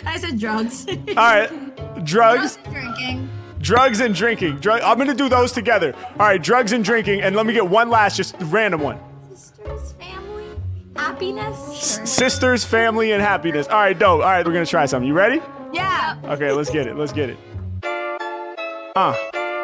I 0.04 0.18
said 0.18 0.38
drugs. 0.38 0.86
All 1.08 1.14
right, 1.14 2.04
drugs, 2.04 2.56
Drugs 2.56 2.58
and 2.64 2.72
drinking. 2.74 3.28
drugs 3.60 4.00
and 4.00 4.14
drinking. 4.14 4.56
Drug. 4.58 4.80
I'm 4.82 4.98
gonna 4.98 5.14
do 5.14 5.28
those 5.28 5.52
together. 5.52 5.94
All 6.18 6.26
right, 6.26 6.42
drugs 6.42 6.72
and 6.72 6.84
drinking, 6.84 7.22
and 7.22 7.34
let 7.36 7.46
me 7.46 7.52
get 7.52 7.68
one 7.68 7.90
last, 7.90 8.16
just 8.16 8.34
random 8.40 8.80
one. 8.80 8.98
Sisters, 9.34 9.92
family, 9.98 10.44
happiness. 10.96 11.58
Sisters, 12.04 12.64
family, 12.64 13.12
and 13.12 13.22
happiness. 13.22 13.66
All 13.68 13.78
right, 13.80 13.98
dope. 13.98 14.20
All 14.22 14.26
right, 14.30 14.46
we're 14.46 14.52
gonna 14.52 14.66
try 14.66 14.86
something. 14.86 15.06
You 15.08 15.14
ready? 15.14 15.40
Yeah. 15.72 16.16
Okay, 16.24 16.50
let's 16.52 16.70
get 16.70 16.86
it. 16.86 16.96
Let's 16.96 17.12
get 17.12 17.30
it. 17.30 17.38
Uh, 18.96 19.14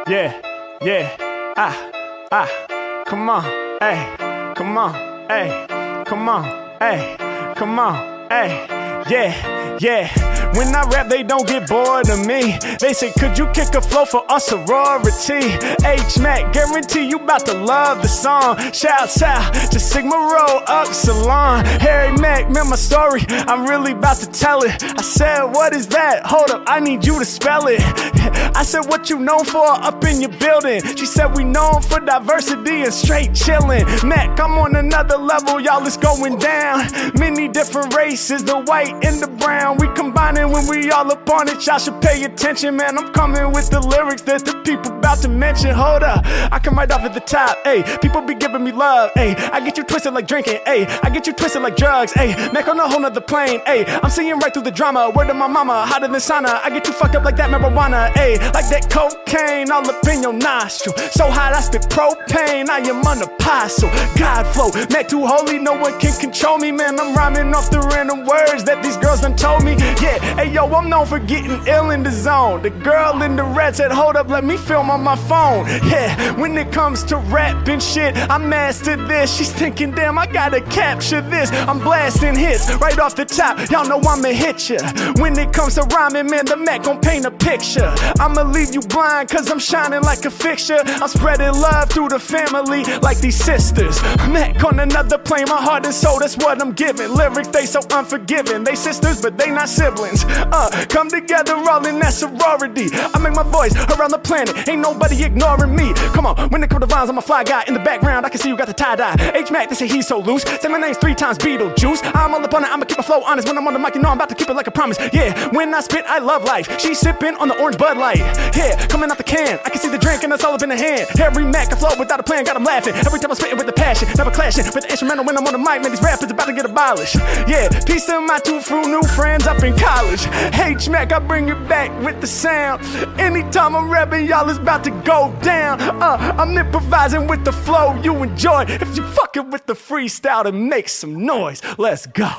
yeah, 0.08 0.40
yeah. 0.82 1.16
Ah, 1.56 1.90
ah. 2.32 3.02
Come 3.06 3.28
on, 3.28 3.42
hey. 3.80 4.54
Come 4.56 4.78
on, 4.78 4.94
hey. 5.28 6.04
Come 6.06 6.28
on, 6.28 6.44
hey. 6.80 7.16
Come 7.56 7.78
on, 7.78 8.28
hey. 8.30 8.66
Yeah, 9.08 9.76
yeah. 9.78 10.36
When 10.56 10.74
I 10.74 10.82
rap, 10.88 11.08
they 11.08 11.22
don't 11.22 11.46
get 11.46 11.68
bored 11.68 12.08
of 12.08 12.26
me. 12.26 12.58
They 12.80 12.92
say, 12.92 13.12
could 13.12 13.36
you 13.36 13.46
kick 13.52 13.74
a 13.74 13.80
flow 13.80 14.04
for 14.04 14.24
our 14.30 14.40
sorority? 14.40 15.52
H 15.84 16.18
Mac, 16.18 16.52
guarantee 16.52 17.06
you 17.08 17.18
about 17.18 17.44
to 17.46 17.52
love 17.52 18.00
the 18.02 18.08
song. 18.08 18.58
Shouts 18.72 19.22
out 19.22 19.52
to 19.70 19.78
Sigma 19.78 20.16
Rho 20.16 20.62
Upsilon. 20.66 21.64
Harry 21.66 22.16
Mack, 22.16 22.50
man, 22.50 22.70
my 22.70 22.76
story. 22.76 23.22
I'm 23.28 23.66
really 23.68 23.92
about 23.92 24.16
to 24.18 24.26
tell 24.26 24.62
it. 24.62 24.82
I 24.82 25.02
said, 25.02 25.44
what 25.44 25.74
is 25.74 25.86
that? 25.88 26.24
Hold 26.24 26.50
up, 26.50 26.64
I 26.66 26.80
need 26.80 27.04
you 27.04 27.18
to 27.18 27.24
spell 27.24 27.66
it. 27.68 27.80
I 28.56 28.62
said, 28.62 28.86
what 28.86 29.10
you 29.10 29.18
known 29.18 29.44
for 29.44 29.66
up 29.66 30.02
in 30.04 30.20
your 30.20 30.30
building? 30.38 30.80
She 30.96 31.06
said, 31.06 31.36
we 31.36 31.44
known 31.44 31.82
for 31.82 32.00
diversity 32.00 32.82
and 32.82 32.92
straight 32.94 33.30
chillin'. 33.32 34.08
Mac, 34.08 34.40
I'm 34.40 34.52
on 34.52 34.74
another 34.74 35.18
level, 35.18 35.60
y'all, 35.60 35.86
it's 35.86 35.96
going 35.96 36.38
down. 36.38 36.86
Many 37.18 37.48
different 37.48 37.94
races, 37.94 38.42
the 38.42 38.62
white 38.62 38.95
and 39.02 39.20
the 39.20 39.28
brown. 39.38 39.78
We 39.78 39.88
combining 39.94 40.50
when 40.50 40.66
we 40.68 40.90
all 40.90 41.10
up 41.10 41.28
on 41.30 41.48
it, 41.48 41.66
y'all 41.66 41.78
should 41.78 42.00
pay 42.00 42.22
attention, 42.24 42.76
man. 42.76 42.98
I'm 42.98 43.12
coming 43.12 43.52
with 43.52 43.70
the 43.70 43.80
lyrics 43.80 44.22
that 44.22 44.44
the 44.44 44.54
people 44.62 44.92
about 44.92 45.18
to 45.22 45.28
mention. 45.28 45.74
Hold 45.74 46.02
up, 46.02 46.24
I 46.52 46.58
come 46.58 46.76
right 46.76 46.90
off 46.90 47.02
at 47.02 47.14
the 47.14 47.20
top, 47.20 47.58
ayy. 47.64 47.82
People 48.00 48.22
be 48.22 48.34
giving 48.34 48.64
me 48.64 48.72
love, 48.72 49.10
ayy. 49.16 49.36
I 49.50 49.60
get 49.60 49.76
you 49.78 49.84
twisted 49.84 50.14
like 50.14 50.26
drinking, 50.26 50.60
ayy. 50.66 50.86
I 51.02 51.10
get 51.10 51.26
you 51.26 51.32
twisted 51.32 51.62
like 51.62 51.76
drugs, 51.76 52.12
ayy. 52.14 52.52
Mac 52.52 52.68
on 52.68 52.78
a 52.78 52.88
whole 52.88 53.00
nother 53.00 53.20
plane, 53.20 53.60
ayy. 53.60 53.84
I'm 54.02 54.10
seeing 54.10 54.38
right 54.38 54.52
through 54.52 54.64
the 54.64 54.70
drama. 54.70 55.10
Word 55.10 55.26
to 55.28 55.34
my 55.34 55.46
mama, 55.46 55.84
hotter 55.86 56.08
than 56.08 56.16
sauna. 56.16 56.60
I 56.62 56.70
get 56.70 56.86
you 56.86 56.92
fucked 56.92 57.16
up 57.16 57.24
like 57.24 57.36
that 57.36 57.50
marijuana, 57.50 58.12
ayy. 58.14 58.38
Like 58.54 58.68
that 58.70 58.90
cocaine 58.90 59.70
all 59.70 59.88
up 59.88 60.06
in 60.08 60.22
your 60.22 60.32
nostril. 60.32 60.96
So 60.96 61.30
hot, 61.30 61.52
I 61.52 61.60
spit 61.60 61.82
propane. 61.82 62.68
I 62.68 62.78
am 62.78 63.02
the 63.02 63.30
apostle. 63.32 63.90
God 64.18 64.46
flow, 64.46 64.70
Mac 64.90 65.08
too 65.08 65.26
holy, 65.26 65.58
no 65.58 65.74
one 65.78 65.98
can 66.00 66.18
control 66.18 66.58
me, 66.58 66.72
man. 66.72 66.98
I'm 66.98 67.14
rhyming 67.14 67.54
off 67.54 67.70
the 67.70 67.80
random 67.80 68.24
words 68.24 68.64
that 68.64 68.82
these 68.86 68.96
girls 68.96 69.20
done 69.20 69.36
told 69.36 69.64
me. 69.64 69.72
Yeah, 70.00 70.18
hey 70.36 70.52
yo, 70.52 70.66
I'm 70.72 70.88
known 70.88 71.06
for 71.06 71.18
getting 71.18 71.66
ill 71.66 71.90
in 71.90 72.02
the 72.02 72.10
zone. 72.10 72.62
The 72.62 72.70
girl 72.70 73.20
in 73.22 73.36
the 73.36 73.44
red 73.44 73.74
said, 73.74 73.90
hold 73.90 74.16
up, 74.16 74.28
let 74.28 74.44
me 74.44 74.56
film 74.56 74.90
on 74.90 75.02
my 75.02 75.16
phone. 75.16 75.66
Yeah, 75.90 76.32
when 76.40 76.56
it 76.56 76.72
comes 76.72 77.02
to 77.04 77.16
rap 77.16 77.66
and 77.68 77.82
shit, 77.82 78.16
I 78.16 78.38
mastered 78.38 79.00
this. 79.08 79.36
She's 79.36 79.52
thinking, 79.52 79.90
damn, 79.90 80.18
I 80.18 80.26
gotta 80.26 80.60
capture 80.60 81.20
this. 81.20 81.50
I'm 81.52 81.78
blasting 81.80 82.36
hits 82.36 82.72
right 82.76 82.98
off 82.98 83.16
the 83.16 83.24
top. 83.24 83.70
Y'all 83.70 83.88
know 83.88 84.00
I'ma 84.08 84.28
hit 84.28 84.70
ya. 84.70 84.78
When 85.16 85.36
it 85.38 85.52
comes 85.52 85.74
to 85.74 85.82
rhyming, 85.82 86.30
man, 86.30 86.46
the 86.46 86.56
Mac 86.56 86.84
gon' 86.84 87.00
paint 87.00 87.26
a 87.26 87.30
picture. 87.30 87.92
I'ma 88.20 88.42
leave 88.42 88.72
you 88.72 88.80
blind, 88.82 89.28
cause 89.28 89.50
I'm 89.50 89.58
shining 89.58 90.02
like 90.02 90.24
a 90.24 90.30
fixture. 90.30 90.80
I'm 90.84 91.08
spreading 91.08 91.52
love 91.52 91.90
through 91.90 92.10
the 92.10 92.20
family 92.20 92.84
like 93.02 93.18
these 93.18 93.36
sisters. 93.36 94.00
Mac 94.30 94.62
on 94.64 94.78
another 94.78 95.18
plane, 95.18 95.46
my 95.48 95.60
heart 95.60 95.84
and 95.84 95.94
soul, 95.94 96.20
that's 96.20 96.36
what 96.36 96.60
I'm 96.62 96.72
giving. 96.72 97.12
Lyrics, 97.12 97.48
they 97.48 97.66
so 97.66 97.80
unforgiving. 97.90 98.62
They 98.62 98.75
sisters, 98.76 99.20
but 99.20 99.36
they 99.38 99.50
not 99.50 99.68
siblings. 99.68 100.24
Uh, 100.24 100.70
come 100.88 101.08
together, 101.08 101.54
all 101.54 101.84
in 101.86 101.98
that 102.00 102.12
sorority. 102.12 102.88
I 102.92 103.18
make 103.18 103.34
my 103.34 103.42
voice 103.42 103.74
around 103.96 104.10
the 104.12 104.18
planet, 104.18 104.68
ain't 104.68 104.80
nobody 104.80 105.22
ignoring 105.24 105.74
me. 105.74 105.92
Come 106.14 106.26
on, 106.26 106.48
when 106.50 106.62
it 106.62 106.70
come 106.70 106.80
to 106.80 106.86
rhymes, 106.86 107.10
I'm 107.10 107.18
a 107.18 107.22
fly 107.22 107.44
guy 107.44 107.64
in 107.66 107.74
the 107.74 107.80
background. 107.80 108.26
I 108.26 108.28
can 108.28 108.40
see 108.40 108.48
you 108.48 108.56
got 108.56 108.68
the 108.68 108.74
tie 108.74 108.96
dye. 108.96 109.16
H 109.34 109.50
Mac, 109.50 109.68
they 109.68 109.74
say 109.74 109.86
he's 109.86 110.06
so 110.06 110.18
loose. 110.18 110.42
Say 110.42 110.68
my 110.68 110.78
name's 110.78 110.98
three 110.98 111.14
times 111.14 111.38
Beetlejuice. 111.38 112.00
I'm 112.14 112.34
all 112.34 112.44
up 112.44 112.54
on 112.54 112.64
it, 112.64 112.70
I'ma 112.70 112.84
keep 112.84 112.98
my 112.98 113.04
flow 113.04 113.22
honest. 113.22 113.48
When 113.48 113.58
I'm 113.58 113.66
on 113.66 113.72
the 113.72 113.78
mic, 113.78 113.94
you 113.94 114.02
know 114.02 114.10
I'm 114.10 114.16
about 114.16 114.28
to 114.30 114.34
keep 114.34 114.48
it 114.48 114.54
like 114.54 114.66
a 114.66 114.70
promise. 114.70 114.98
Yeah, 115.12 115.48
when 115.52 115.72
I 115.74 115.80
spit, 115.80 116.04
I 116.06 116.18
love 116.18 116.44
life. 116.44 116.80
She 116.80 116.94
sipping 116.94 117.34
on 117.36 117.48
the 117.48 117.58
orange 117.60 117.78
Bud 117.78 117.96
Light. 117.98 118.18
Yeah, 118.56 118.86
coming 118.86 119.10
out 119.10 119.18
the 119.18 119.24
can. 119.24 119.58
I 119.64 119.70
can 119.70 119.80
see 119.80 119.88
the 119.88 119.98
drink 119.98 120.22
and 120.24 120.32
it's 120.32 120.44
all 120.44 120.54
up 120.54 120.62
in 120.62 120.68
the 120.68 120.76
hand. 120.76 121.08
Harry 121.16 121.44
Mack, 121.44 121.72
I 121.72 121.76
flow 121.76 121.90
without 121.98 122.20
a 122.20 122.22
plan, 122.22 122.44
got 122.44 122.56
'em 122.56 122.64
laughing. 122.64 122.94
Every 122.94 123.18
time 123.20 123.30
I'm 123.30 123.36
spitting 123.36 123.56
with 123.58 123.66
the 123.66 123.72
passion, 123.72 124.08
never 124.16 124.30
clashing. 124.30 124.64
With 124.74 124.84
the 124.84 124.90
instrumental 124.90 125.24
when 125.24 125.36
I'm 125.36 125.46
on 125.46 125.52
the 125.52 125.58
mic, 125.58 125.82
man, 125.82 125.90
these 125.90 126.02
rappers 126.02 126.30
about 126.30 126.46
to 126.46 126.52
get 126.52 126.64
abolished. 126.64 127.16
Yeah, 127.46 127.68
peace 127.86 128.06
to 128.06 128.20
my 128.20 128.38
two 128.38 128.60
fruit 128.66 128.88
new 128.88 129.02
friends 129.02 129.46
up 129.46 129.62
in 129.62 129.76
college. 129.76 130.26
H 130.58 130.88
Mac, 130.88 131.12
I 131.12 131.20
bring 131.20 131.48
it 131.48 131.68
back 131.68 131.90
with 132.04 132.20
the 132.20 132.26
sound. 132.26 132.82
Anytime 133.18 133.76
I'm 133.76 133.88
rapping, 133.88 134.26
y'all 134.26 134.48
is 134.48 134.58
about 134.58 134.82
to 134.84 134.90
go 134.90 135.32
down. 135.42 135.80
Uh, 135.80 136.34
I'm 136.36 136.58
improvising 136.58 137.28
with 137.28 137.44
the 137.44 137.52
flow 137.52 137.94
you 138.02 138.22
enjoy. 138.24 138.64
If 138.68 138.96
you 138.96 139.04
fucking 139.04 139.50
with 139.50 139.66
the 139.66 139.74
freestyle, 139.74 140.44
then 140.44 140.68
make 140.68 140.88
some 140.88 141.24
noise. 141.24 141.62
Let's 141.78 142.06
go. 142.06 142.30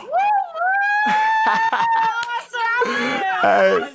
Hey, 3.42 3.88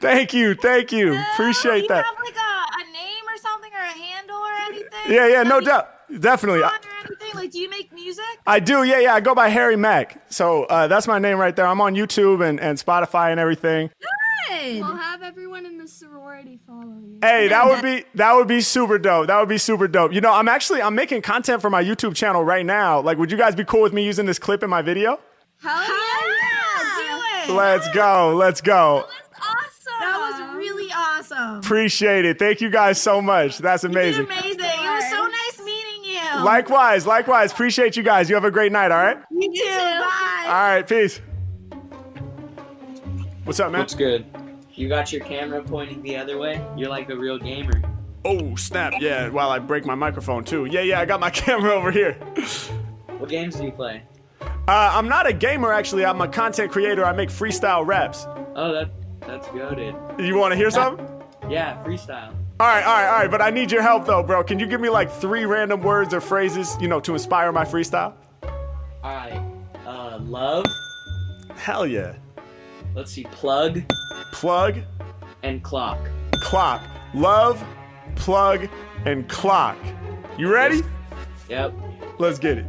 thank 0.00 0.34
you, 0.34 0.54
thank 0.54 0.92
you. 0.92 1.18
Appreciate 1.32 1.82
you 1.82 1.88
that. 1.88 2.04
have 2.04 2.14
like 2.22 2.34
a, 2.36 2.80
a 2.80 2.92
name 2.92 3.24
or 3.28 3.38
something 3.38 3.72
or 3.72 3.78
a 3.78 3.86
handle 3.86 4.36
or 4.36 4.52
anything? 4.68 4.90
Yeah, 5.08 5.28
yeah, 5.28 5.42
no 5.42 5.60
doubt. 5.60 5.88
Definitely. 6.20 6.62
Like, 6.62 7.50
do 7.50 7.58
you 7.58 7.70
make 7.70 7.89
music? 8.10 8.40
I 8.46 8.60
do, 8.60 8.82
yeah, 8.82 8.98
yeah. 9.00 9.14
I 9.14 9.20
go 9.20 9.34
by 9.34 9.48
Harry 9.48 9.76
Mack. 9.76 10.20
So 10.30 10.64
uh, 10.64 10.86
that's 10.88 11.06
my 11.06 11.18
name 11.18 11.38
right 11.38 11.54
there. 11.54 11.66
I'm 11.66 11.80
on 11.80 11.94
YouTube 11.94 12.46
and, 12.46 12.58
and 12.60 12.76
Spotify 12.78 13.30
and 13.30 13.38
everything. 13.40 13.90
Good. 14.48 14.80
We'll 14.80 14.96
have 14.96 15.22
everyone 15.22 15.64
in 15.64 15.78
the 15.78 15.86
sorority 15.86 16.58
follow 16.66 16.82
you. 16.82 17.18
Hey, 17.22 17.48
that 17.48 17.66
would 17.68 17.82
be 17.82 18.04
that 18.16 18.34
would 18.34 18.48
be 18.48 18.60
super 18.60 18.98
dope. 18.98 19.28
That 19.28 19.38
would 19.38 19.48
be 19.48 19.58
super 19.58 19.86
dope. 19.86 20.12
You 20.12 20.20
know, 20.20 20.32
I'm 20.32 20.48
actually 20.48 20.82
I'm 20.82 20.94
making 20.96 21.22
content 21.22 21.62
for 21.62 21.70
my 21.70 21.82
YouTube 21.82 22.16
channel 22.16 22.42
right 22.42 22.66
now. 22.66 23.00
Like, 23.00 23.16
would 23.18 23.30
you 23.30 23.38
guys 23.38 23.54
be 23.54 23.64
cool 23.64 23.80
with 23.82 23.92
me 23.92 24.04
using 24.04 24.26
this 24.26 24.38
clip 24.40 24.62
in 24.64 24.68
my 24.70 24.82
video? 24.82 25.20
Hell 25.62 25.82
yeah, 25.82 27.44
do 27.46 27.52
it. 27.52 27.54
Let's 27.56 27.88
go. 27.94 28.34
Let's 28.36 28.60
go. 28.60 29.06
That 29.06 29.30
was 29.30 29.40
awesome. 29.40 30.00
That 30.00 30.18
was 30.50 30.56
really 30.56 30.92
awesome. 30.92 31.58
Appreciate 31.60 32.24
it. 32.24 32.38
Thank 32.38 32.60
you 32.60 32.70
guys 32.70 33.00
so 33.00 33.22
much. 33.22 33.58
That's 33.58 33.84
You 33.84 33.90
amazing. 33.90 34.26
did 34.26 34.32
amazing. 34.36 34.60
It 34.60 34.90
was 34.90 35.10
so 35.10 35.22
nice 35.26 35.60
meeting. 36.40 36.52
Likewise, 36.54 37.06
likewise. 37.06 37.52
Appreciate 37.52 37.96
you 37.96 38.02
guys. 38.02 38.28
You 38.28 38.34
have 38.34 38.44
a 38.44 38.50
great 38.50 38.72
night, 38.72 38.90
all 38.90 38.98
right? 38.98 39.18
you 39.30 39.52
too. 39.54 39.64
Bye. 39.64 40.44
All 40.46 40.52
right, 40.52 40.86
peace. 40.88 41.20
What's 43.44 43.60
up, 43.60 43.72
man? 43.72 43.80
What's 43.80 43.94
good? 43.94 44.26
You 44.74 44.88
got 44.88 45.12
your 45.12 45.24
camera 45.24 45.62
pointing 45.62 46.02
the 46.02 46.16
other 46.16 46.38
way? 46.38 46.64
You're 46.76 46.88
like 46.90 47.10
a 47.10 47.16
real 47.16 47.38
gamer. 47.38 47.82
Oh, 48.24 48.54
snap. 48.54 48.94
Yeah, 49.00 49.28
while 49.28 49.50
I 49.50 49.58
break 49.58 49.84
my 49.84 49.94
microphone 49.94 50.44
too. 50.44 50.66
Yeah, 50.66 50.82
yeah, 50.82 51.00
I 51.00 51.04
got 51.06 51.20
my 51.20 51.30
camera 51.42 51.72
over 51.72 51.90
here. 51.90 52.14
What 53.18 53.28
games 53.28 53.56
do 53.56 53.64
you 53.64 53.72
play? 53.72 54.02
Uh, 54.40 54.46
I'm 54.66 55.08
not 55.08 55.26
a 55.26 55.32
gamer, 55.32 55.72
actually. 55.72 56.04
I'm 56.04 56.20
a 56.20 56.28
content 56.28 56.70
creator. 56.70 57.04
I 57.04 57.12
make 57.12 57.28
freestyle 57.28 57.84
raps. 57.84 58.26
Oh, 58.54 58.72
that 58.72 58.90
that's 59.26 59.48
goaded. 59.48 59.94
You 60.18 60.36
want 60.36 60.52
to 60.52 60.56
hear 60.56 60.70
something? 60.70 61.06
Yeah, 61.48 61.82
freestyle. 61.84 62.34
All 62.60 62.66
right, 62.66 62.84
all 62.84 62.92
right, 62.92 63.08
all 63.08 63.18
right. 63.20 63.30
But 63.30 63.40
I 63.40 63.48
need 63.48 63.72
your 63.72 63.80
help, 63.80 64.04
though, 64.04 64.22
bro. 64.22 64.44
Can 64.44 64.58
you 64.58 64.66
give 64.66 64.82
me 64.82 64.90
like 64.90 65.10
three 65.10 65.46
random 65.46 65.80
words 65.80 66.12
or 66.12 66.20
phrases, 66.20 66.76
you 66.78 66.88
know, 66.88 67.00
to 67.00 67.14
inspire 67.14 67.50
my 67.52 67.64
freestyle? 67.64 68.12
All 68.42 68.50
right. 69.02 69.42
Uh, 69.86 70.18
love. 70.18 70.66
Hell 71.56 71.86
yeah. 71.86 72.16
Let's 72.94 73.12
see. 73.12 73.24
Plug 73.24 73.82
Plug, 74.32 74.76
and 75.42 75.62
clock. 75.62 75.98
clock. 76.42 76.82
Love, 77.14 77.64
plug, 78.16 78.68
and 79.06 79.26
clock. 79.28 79.78
You 80.38 80.52
ready? 80.52 80.82
Yep. 81.48 81.72
Let's 82.18 82.38
get 82.38 82.58
it. 82.58 82.66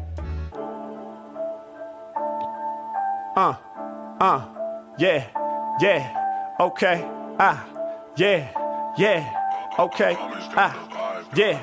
Uh, 3.35 3.55
uh, 4.19 4.47
yeah, 4.97 5.27
yeah, 5.79 6.55
okay, 6.59 7.01
ah, 7.39 7.65
yeah, 8.17 8.51
yeah, 8.97 9.40
okay, 9.81 10.15
ah, 10.19 11.17
yeah, 11.35 11.59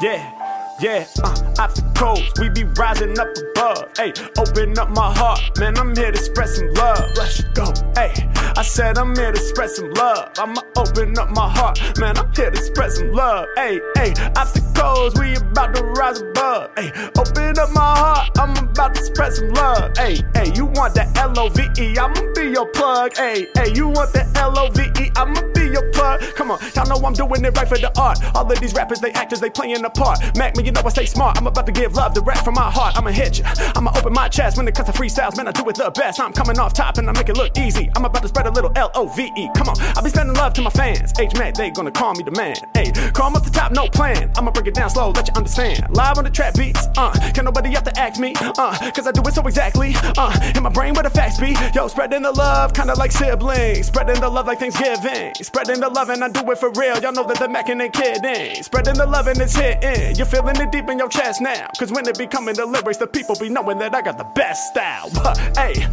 yeah, 0.00 0.78
yeah, 0.80 1.04
uh, 1.24 1.54
obstacles, 1.58 2.32
we 2.38 2.48
be 2.48 2.62
rising 2.78 3.18
up 3.18 3.26
above, 3.36 3.88
hey, 3.96 4.12
open 4.38 4.78
up 4.78 4.90
my 4.90 5.12
heart, 5.12 5.40
man, 5.58 5.76
I'm 5.76 5.94
here 5.96 6.12
to 6.12 6.18
spread 6.18 6.48
some 6.48 6.72
love, 6.74 7.10
let's 7.16 7.42
go, 7.58 7.72
hey, 7.96 8.12
I 8.56 8.62
said 8.62 8.98
I'm 8.98 9.16
here 9.16 9.32
to 9.32 9.40
spread 9.40 9.70
some 9.70 9.90
love, 9.94 10.30
I'ma 10.38 10.60
open 10.76 11.18
up 11.18 11.30
my 11.30 11.48
heart, 11.50 11.80
man, 11.98 12.16
I'm 12.16 12.32
here 12.34 12.52
to 12.52 12.56
spread 12.56 12.92
some 12.92 13.10
love, 13.10 13.48
hey, 13.56 13.80
hey, 13.96 14.14
obstacles, 14.36 15.18
we 15.18 15.34
about 15.34 15.74
to 15.74 15.82
rise 15.98 16.20
above, 16.20 16.70
hey, 16.76 16.92
open 17.18 17.58
up 17.58 17.70
my 17.72 17.98
heart, 17.98 18.30
I'm 18.38 18.56
about 18.68 18.94
to 18.94 19.02
spread 19.02 19.32
some 19.32 19.48
love, 19.48 19.90
hey, 19.96 20.22
hey, 20.34 20.52
you 20.54 20.66
want 20.66 20.94
that 20.94 21.18
L-O-V-E, 21.18 21.98
I'ma 21.98 22.32
be 22.32 22.50
your 22.50 22.66
plug, 22.68 23.16
hey, 23.16 23.48
hey, 23.56 23.72
you 23.74 23.88
want 23.88 24.12
that 24.12 24.36
L-O-V-E, 24.36 25.10
I'ma 25.16 25.55
plug, 25.92 26.20
come 26.34 26.50
on, 26.50 26.58
y'all 26.74 26.86
know 26.86 27.06
I'm 27.06 27.12
doing 27.12 27.44
it 27.44 27.56
right 27.56 27.68
for 27.68 27.78
the 27.78 27.90
art, 27.98 28.18
all 28.34 28.50
of 28.50 28.60
these 28.60 28.74
rappers, 28.74 29.00
they 29.00 29.12
actors, 29.12 29.40
they 29.40 29.50
playing 29.50 29.84
a 29.84 29.90
part, 29.90 30.18
Mac, 30.36 30.56
me, 30.56 30.64
you 30.64 30.72
know 30.72 30.82
I 30.84 30.88
stay 30.90 31.06
smart, 31.06 31.38
I'm 31.38 31.46
about 31.46 31.66
to 31.66 31.72
give 31.72 31.94
love 31.94 32.14
to 32.14 32.20
rap 32.20 32.44
from 32.44 32.54
my 32.54 32.70
heart, 32.70 32.96
I'ma 32.96 33.10
hit 33.10 33.38
ya, 33.38 33.52
I'ma 33.74 33.92
open 33.96 34.12
my 34.12 34.28
chest. 34.28 34.56
When 34.56 34.68
it 34.68 34.74
comes 34.74 34.90
to 34.90 34.92
freestyles, 34.92 35.36
man, 35.36 35.48
I 35.48 35.52
do 35.52 35.68
it 35.68 35.76
the 35.76 35.90
best, 35.90 36.20
I'm 36.20 36.32
coming 36.32 36.58
off 36.58 36.72
top 36.72 36.98
and 36.98 37.08
I 37.08 37.12
make 37.12 37.28
it 37.28 37.36
look 37.36 37.56
easy, 37.58 37.90
I'm 37.96 38.04
about 38.04 38.22
to 38.22 38.28
spread 38.28 38.46
a 38.46 38.50
little 38.50 38.72
L-O-V-E, 38.76 39.50
come 39.56 39.68
on, 39.68 39.76
I 39.80 40.00
be 40.02 40.10
spending 40.10 40.36
love 40.36 40.52
to 40.54 40.62
my 40.62 40.70
fans, 40.70 41.12
H-Mac, 41.18 41.54
they 41.54 41.70
gonna 41.70 41.90
call 41.90 42.14
me 42.14 42.22
the 42.22 42.30
man, 42.32 42.56
hey, 42.74 42.92
call 43.12 43.28
'em 43.28 43.36
up 43.36 43.44
the 43.44 43.50
top, 43.50 43.72
no 43.72 43.88
plan, 43.88 44.30
I'ma 44.36 44.50
break 44.50 44.66
it 44.66 44.74
down 44.74 44.90
slow, 44.90 45.10
let 45.10 45.26
you 45.26 45.34
understand, 45.36 45.86
live 45.90 46.18
on 46.18 46.24
the 46.24 46.30
trap 46.30 46.54
beats, 46.54 46.86
uh, 46.96 47.12
can 47.34 47.44
nobody 47.44 47.70
have 47.70 47.84
to 47.84 47.98
ask 47.98 48.20
me, 48.20 48.34
uh, 48.38 48.90
cause 48.92 49.06
I 49.06 49.12
do 49.12 49.22
it 49.22 49.34
so 49.34 49.42
exactly, 49.42 49.94
uh, 50.16 50.52
in 50.54 50.62
my 50.62 50.70
brain 50.70 50.94
where 50.94 51.02
the 51.02 51.10
facts 51.10 51.38
be, 51.38 51.56
yo, 51.74 51.88
spreading 51.88 52.22
the 52.22 52.32
love, 52.32 52.72
kinda 52.72 52.94
like 52.94 53.12
siblings, 53.12 53.86
spreading 53.86 54.20
the 54.20 54.28
love 54.28 54.46
like 54.46 54.60
Thanksgiving, 54.60 55.32
spreading 55.42 55.65
the 55.74 55.90
love 55.90 56.10
and 56.10 56.22
I 56.22 56.28
do 56.28 56.48
it 56.50 56.58
for 56.58 56.70
real, 56.70 56.98
y'all 57.00 57.12
know 57.12 57.26
that 57.26 57.38
the 57.38 57.48
Mac 57.48 57.68
ain't 57.68 57.92
kidding, 57.92 58.62
spreading 58.62 58.94
the 58.94 59.06
love 59.06 59.26
and 59.26 59.38
it's 59.40 59.54
hitting, 59.56 60.14
you're 60.14 60.26
feeling 60.26 60.54
it 60.60 60.70
deep 60.70 60.88
in 60.88 60.96
your 60.98 61.08
chest 61.08 61.40
now, 61.40 61.68
cause 61.78 61.90
when 61.90 62.06
it 62.06 62.16
be 62.16 62.26
coming 62.26 62.54
the 62.54 62.64
lyrics, 62.64 62.98
the 62.98 63.06
people 63.06 63.34
be 63.34 63.48
knowing 63.48 63.78
that 63.78 63.94
I 63.94 64.00
got 64.00 64.16
the 64.16 64.30
best 64.36 64.68
style, 64.68 65.10
but, 65.12 65.36
hey, 65.58 65.84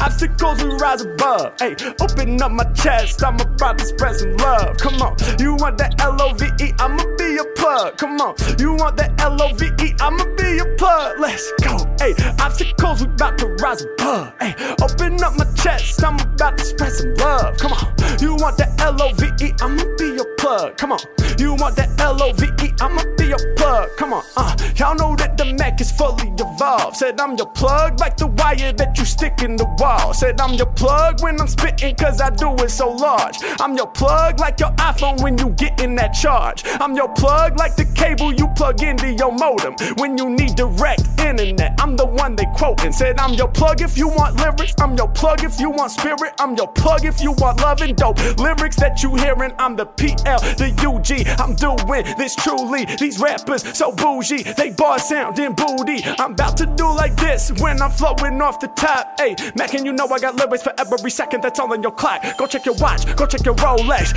obstacles 0.00 0.64
we 0.64 0.74
rise 0.74 1.02
above, 1.02 1.54
hey, 1.60 1.76
open 2.00 2.42
up 2.42 2.50
my 2.50 2.64
chest, 2.72 3.22
I'm 3.22 3.38
about 3.38 3.78
to 3.78 3.84
spread 3.86 4.16
some 4.16 4.36
love, 4.38 4.76
come 4.78 5.00
on, 5.00 5.16
you 5.38 5.54
want 5.54 5.78
that 5.78 6.00
L-O-V-E, 6.00 6.72
I'ma 6.80 7.04
be 7.16 7.34
your 7.34 7.52
plug, 7.54 7.98
come 7.98 8.20
on, 8.20 8.34
you 8.58 8.74
want 8.74 8.96
that 8.96 9.20
L-O-V-E, 9.20 9.94
I'ma 10.00 10.24
be 10.36 10.56
your 10.56 10.76
plug, 10.76 11.20
let's 11.20 11.50
go, 11.62 11.86
hey, 12.00 12.14
obstacles 12.40 13.00
we 13.00 13.06
about 13.06 13.38
to 13.38 13.46
rise 13.62 13.84
above, 13.84 14.34
hey, 14.40 14.54
open 14.82 15.22
up 15.22 15.36
my 15.36 15.44
chest, 15.54 16.02
I'm 16.02 16.18
about 16.18 16.58
to 16.58 16.64
spread 16.64 16.92
some 16.92 17.14
love, 17.14 17.56
come 17.58 17.72
on, 17.72 17.94
you 18.20 18.34
want 18.34 18.56
that 18.58 18.80
L-O-V-E, 18.80 19.52
I'ma 19.60 19.84
be 19.98 20.14
your 20.14 20.34
plug, 20.36 20.76
come 20.76 20.92
on, 20.92 21.00
you 21.38 21.54
want 21.54 21.76
that 21.76 21.98
L-O-V-E, 22.00 22.72
I'ma 22.80 23.02
be 23.16 23.26
your 23.26 23.54
plug, 23.56 23.88
come 23.96 24.12
on, 24.12 24.24
uh, 24.36 24.56
y'all 24.76 24.94
know 24.94 25.16
that 25.16 25.36
the 25.36 25.52
Mac 25.54 25.80
is 25.80 25.90
fully 25.92 26.32
evolved, 26.38 26.96
said 26.96 27.20
I'm 27.20 27.36
your 27.36 27.48
plug 27.48 28.00
like 28.00 28.16
the 28.16 28.26
wire 28.26 28.72
that 28.72 28.98
you 28.98 29.04
stick 29.04 29.42
in 29.42 29.56
the 29.56 29.66
wall, 29.78 30.14
said 30.14 30.40
I'm 30.40 30.54
your 30.54 30.66
plug 30.66 31.22
when 31.22 31.40
I'm 31.40 31.48
spitting 31.48 31.94
cause 31.96 32.20
I 32.20 32.30
do 32.30 32.54
it 32.56 32.70
so 32.70 32.90
large, 32.90 33.36
I'm 33.60 33.76
your 33.76 33.88
plug 33.88 34.40
like 34.40 34.60
your 34.60 34.70
iPhone 34.72 35.22
when 35.22 35.38
you 35.38 35.50
get 35.50 35.80
in 35.80 35.94
that 35.96 36.12
charge, 36.12 36.62
I'm 36.66 36.94
your 36.94 37.08
plug 37.14 37.58
like 37.58 37.76
the 37.76 37.84
cable 37.84 38.32
you 38.32 38.48
plug 38.56 38.82
into 38.82 39.12
your 39.12 39.32
modem. 39.32 39.74
When 39.96 40.16
you 40.18 40.30
need 40.30 40.56
direct 40.56 41.09
internet, 41.40 41.74
I'm 41.80 41.96
the 41.96 42.06
one 42.06 42.36
they 42.36 42.46
quoting, 42.54 42.92
said 42.92 43.18
I'm 43.18 43.34
your 43.34 43.48
plug 43.48 43.80
if 43.80 43.96
you 43.96 44.08
want 44.08 44.36
lyrics, 44.36 44.74
I'm 44.80 44.96
your 44.96 45.08
plug 45.08 45.42
if 45.44 45.58
you 45.58 45.70
want 45.70 45.92
spirit, 45.92 46.34
I'm 46.38 46.54
your 46.56 46.68
plug 46.68 47.04
if 47.04 47.20
you 47.22 47.32
want 47.32 47.60
love 47.60 47.80
and 47.82 47.96
dope, 47.96 48.18
lyrics 48.38 48.76
that 48.76 49.02
you 49.02 49.14
hearing, 49.16 49.52
I'm 49.58 49.76
the 49.76 49.86
PL 49.86 50.40
the 50.60 50.70
UG. 50.86 51.38
I'm 51.40 51.54
doing 51.54 52.04
this 52.18 52.34
truly. 52.34 52.84
These 52.98 53.18
rappers 53.18 53.62
so 53.76 53.92
bougie, 53.92 54.42
they 54.42 54.70
bar 54.70 54.98
sounding 54.98 55.54
booty. 55.54 56.02
I'm 56.18 56.32
about 56.32 56.56
to 56.58 56.66
do 56.66 56.86
like 56.86 57.16
this 57.16 57.52
when 57.60 57.80
I'm 57.80 57.90
flowing 57.90 58.40
off 58.42 58.60
the 58.60 58.68
top. 58.68 59.18
Hey, 59.18 59.34
Mac, 59.56 59.74
and 59.74 59.84
you 59.84 59.92
know 59.92 60.06
I 60.06 60.18
got 60.18 60.36
lyrics 60.36 60.62
for 60.62 60.72
every 60.78 61.10
second 61.10 61.42
that's 61.42 61.58
all 61.58 61.72
on 61.72 61.82
your 61.82 61.92
clock. 61.92 62.22
Go 62.36 62.46
check 62.46 62.66
your 62.66 62.76
watch, 62.76 63.04
go 63.16 63.26
check 63.26 63.44
your 63.44 63.54
Rolex. 63.56 64.12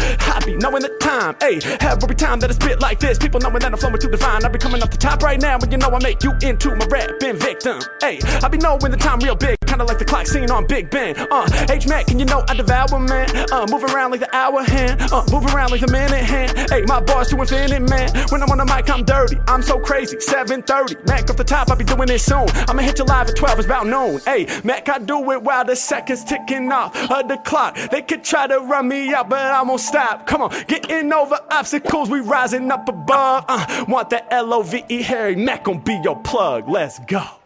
Be 0.46 0.56
knowing 0.58 0.82
the 0.82 0.90
time. 1.00 1.36
Hey, 1.40 1.60
every 1.80 2.16
time 2.16 2.40
that 2.42 2.50
I 2.50 2.54
spit 2.54 2.82
like 2.82 3.00
this, 3.00 3.18
people 3.18 3.40
knowing 3.40 3.60
that 3.60 3.72
I'm 3.72 3.78
flowing 3.78 4.00
too 4.00 4.10
divine. 4.10 4.44
I 4.44 4.50
be 4.50 4.60
coming 4.60 4.82
off 4.84 4.90
the 4.90 4.98
top 4.98 5.24
right 5.24 5.40
now, 5.40 5.58
and 5.58 5.72
you 5.72 5.78
know 5.78 5.88
I 5.88 6.00
make 6.04 6.22
you 6.24 6.34
into 6.42 6.76
my 6.76 6.86
rapping 7.14 7.40
victim. 7.40 7.80
Hey, 8.02 8.20
I 8.44 8.48
be 8.48 8.58
knowing 8.58 8.92
the 8.92 8.98
time 8.98 9.20
real 9.20 9.36
big, 9.36 9.58
kinda 9.74 9.86
like 9.86 9.98
the 9.98 10.06
clock 10.06 10.28
scene 10.28 10.52
on 10.52 10.68
Big 10.68 10.92
Ben. 10.92 11.16
Uh, 11.32 11.66
H 11.68 11.88
Mac, 11.88 12.12
and 12.12 12.20
you 12.20 12.28
know 12.28 12.44
I 12.48 12.54
devour 12.54 13.00
man. 13.00 13.28
Uh, 13.52 13.66
move 13.72 13.84
around 13.84 14.12
like 14.12 14.20
the 14.20 14.36
hour 14.36 14.62
hand. 14.64 15.02
Uh, 15.12 15.26
move 15.32 15.46
around 15.52 15.72
like 15.72 15.82
the 15.82 15.92
minute 15.92 16.24
hand. 16.24 16.56
Hey, 16.70 16.84
my 16.86 17.00
bars 17.00 17.30
to 17.30 17.40
infinite, 17.40 17.90
man. 17.90 18.10
When 18.30 18.44
I'm 18.44 18.52
on 18.52 18.60
the 18.60 18.66
mic, 18.66 18.88
I'm 18.88 19.04
dirty. 19.04 19.38
I'm 19.48 19.64
so 19.64 19.80
crazy. 19.80 20.18
7:30, 20.18 21.08
Mac 21.08 21.28
off 21.28 21.38
the 21.38 21.44
top, 21.44 21.72
I'll 21.72 21.76
be 21.76 21.86
doing 21.86 22.08
it 22.10 22.20
soon. 22.20 22.48
I'ma 22.70 22.84
hit 22.84 23.00
you 23.00 23.06
live 23.06 23.28
at 23.30 23.36
12, 23.36 23.60
it's 23.60 23.66
about 23.66 23.88
noon. 23.88 24.22
Hey, 24.26 24.46
Mac, 24.64 24.90
I 24.90 25.00
do 25.00 25.32
it 25.32 25.42
while 25.42 25.66
the 25.66 25.76
seconds 25.76 26.24
ticking 26.24 26.72
off 26.72 26.96
of 27.10 27.28
the 27.28 27.38
clock. 27.38 27.76
They 27.90 28.04
could 28.04 28.24
try 28.24 28.46
to 28.46 28.60
run 28.60 28.88
me 28.88 29.12
out, 29.12 29.28
but 29.28 29.40
I 29.40 29.64
won't 29.64 29.82
stop. 29.82 30.28
Come 30.28 30.44
on, 30.44 30.52
getting 30.68 31.12
over 31.12 31.40
obstacles, 31.50 32.12
we 32.12 32.20
rising 32.20 32.72
up 32.72 32.88
above. 32.88 33.46
Uh, 33.48 33.86
want 33.88 34.12
the 34.12 34.22
L 34.32 34.54
O 34.54 34.62
V 34.62 34.84
E 34.90 35.02
Harry 35.02 35.36
Mack 35.36 35.64
gon' 35.64 35.80
be 35.80 36.00
your 36.04 36.20
plug. 36.22 36.70
Let's 36.70 37.00
go. 37.00 37.43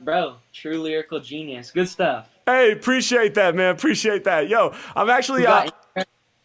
Bro, 0.00 0.36
true 0.52 0.80
lyrical 0.80 1.20
genius. 1.20 1.70
Good 1.70 1.88
stuff. 1.88 2.28
Hey, 2.46 2.72
appreciate 2.72 3.34
that, 3.34 3.54
man. 3.54 3.74
Appreciate 3.74 4.24
that. 4.24 4.48
Yo, 4.48 4.74
I'm 4.96 5.10
actually. 5.10 5.46
Uh, 5.46 5.68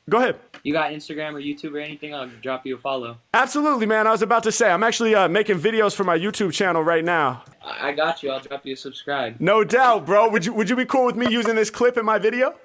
go 0.09 0.17
ahead. 0.17 0.35
you 0.63 0.73
got 0.73 0.91
Instagram 0.91 1.33
or 1.33 1.39
YouTube 1.39 1.73
or 1.73 1.79
anything? 1.79 2.13
I'll 2.13 2.27
drop 2.41 2.65
you 2.65 2.75
a 2.75 2.77
follow. 2.77 3.17
Absolutely, 3.33 3.85
man. 3.85 4.05
I 4.05 4.11
was 4.11 4.21
about 4.21 4.43
to 4.43 4.51
say, 4.51 4.69
I'm 4.69 4.83
actually 4.83 5.15
uh, 5.15 5.27
making 5.27 5.59
videos 5.59 5.95
for 5.95 6.03
my 6.03 6.17
YouTube 6.17 6.51
channel 6.51 6.83
right 6.83 7.05
now. 7.05 7.43
I, 7.63 7.89
I 7.89 7.91
got 7.93 8.21
you. 8.21 8.31
I'll 8.31 8.39
drop 8.41 8.65
you 8.65 8.73
a 8.73 8.77
subscribe. 8.77 9.39
No 9.39 9.63
doubt, 9.63 10.05
bro. 10.05 10.29
Would 10.29 10.45
you 10.45 10.53
Would 10.53 10.69
you 10.69 10.75
be 10.75 10.85
cool 10.85 11.05
with 11.05 11.15
me 11.15 11.27
using 11.29 11.55
this 11.55 11.69
clip 11.69 11.97
in 11.97 12.05
my 12.05 12.19
video? 12.19 12.55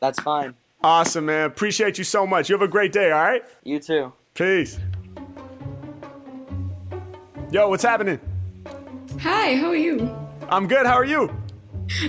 That's 0.00 0.20
fine. 0.20 0.54
Awesome, 0.82 1.26
man. 1.26 1.46
Appreciate 1.46 1.98
you 1.98 2.04
so 2.04 2.26
much. 2.26 2.48
You 2.48 2.54
have 2.54 2.62
a 2.62 2.68
great 2.68 2.92
day. 2.92 3.12
All 3.12 3.22
right. 3.22 3.44
You 3.62 3.78
too. 3.78 4.12
Peace. 4.40 4.78
Yo, 7.50 7.68
what's 7.68 7.82
happening? 7.82 8.18
Hi, 9.20 9.54
how 9.56 9.66
are 9.66 9.76
you? 9.76 10.10
I'm 10.48 10.66
good. 10.66 10.86
How 10.86 10.94
are 10.94 11.04
you? 11.04 11.28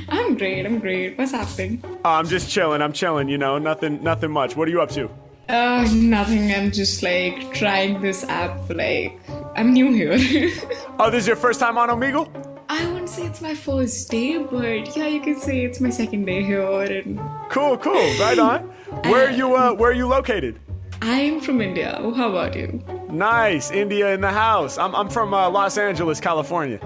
I'm 0.07 0.37
great, 0.37 0.65
I'm 0.65 0.79
great. 0.79 1.17
What's 1.17 1.33
happening? 1.33 1.83
Uh, 2.05 2.11
I'm 2.11 2.29
just 2.29 2.49
chilling. 2.49 2.81
I'm 2.81 2.93
chilling. 2.93 3.27
You 3.27 3.37
know, 3.37 3.57
nothing, 3.57 4.01
nothing 4.01 4.31
much. 4.31 4.55
What 4.55 4.69
are 4.69 4.71
you 4.71 4.81
up 4.81 4.91
to? 4.91 5.09
Uh, 5.49 5.85
nothing. 5.91 6.53
I'm 6.53 6.71
just 6.71 7.03
like 7.03 7.53
trying 7.53 7.99
this 7.99 8.23
app. 8.23 8.69
Like, 8.69 9.19
I'm 9.57 9.73
new 9.73 9.91
here. 9.91 10.17
Oh, 10.99 11.09
this 11.09 11.23
is 11.23 11.27
your 11.27 11.35
first 11.35 11.59
time 11.59 11.77
on 11.77 11.89
Omegle? 11.89 12.29
I 12.69 12.85
wouldn't 12.93 13.09
say 13.09 13.25
it's 13.25 13.41
my 13.41 13.55
first 13.55 14.09
day, 14.09 14.37
but 14.37 14.95
yeah, 14.95 15.07
you 15.07 15.19
can 15.19 15.37
say 15.37 15.65
it's 15.65 15.81
my 15.81 15.89
second 15.89 16.23
day 16.23 16.43
here. 16.43 16.61
And 16.83 17.19
Cool, 17.49 17.77
cool. 17.77 18.07
Right 18.21 18.39
on. 18.39 18.61
Where 19.11 19.27
are 19.27 19.31
you? 19.31 19.53
Uh, 19.53 19.73
where 19.73 19.89
are 19.89 19.93
you 19.93 20.07
located? 20.07 20.61
I'm 21.01 21.41
from 21.41 21.61
India. 21.61 21.97
Oh, 21.99 22.13
how 22.13 22.29
about 22.29 22.55
you? 22.55 22.81
Nice, 23.09 23.71
India 23.71 24.13
in 24.13 24.21
the 24.21 24.31
house. 24.31 24.77
I'm, 24.77 24.95
I'm 24.95 25.09
from 25.09 25.33
uh, 25.33 25.49
Los 25.49 25.77
Angeles, 25.77 26.19
California. 26.19 26.79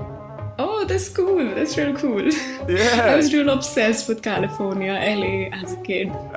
Oh, 0.58 0.86
that's 0.86 1.10
cool. 1.10 1.54
That's 1.54 1.78
real 1.78 1.94
cool. 1.98 2.32
Yeah. 2.70 3.02
I 3.12 3.16
was 3.18 3.34
real 3.34 3.50
obsessed 3.50 4.08
with 4.08 4.22
California, 4.24 4.94
LA 4.94 5.50
as 5.52 5.74
a 5.74 5.78
kid. 5.82 6.08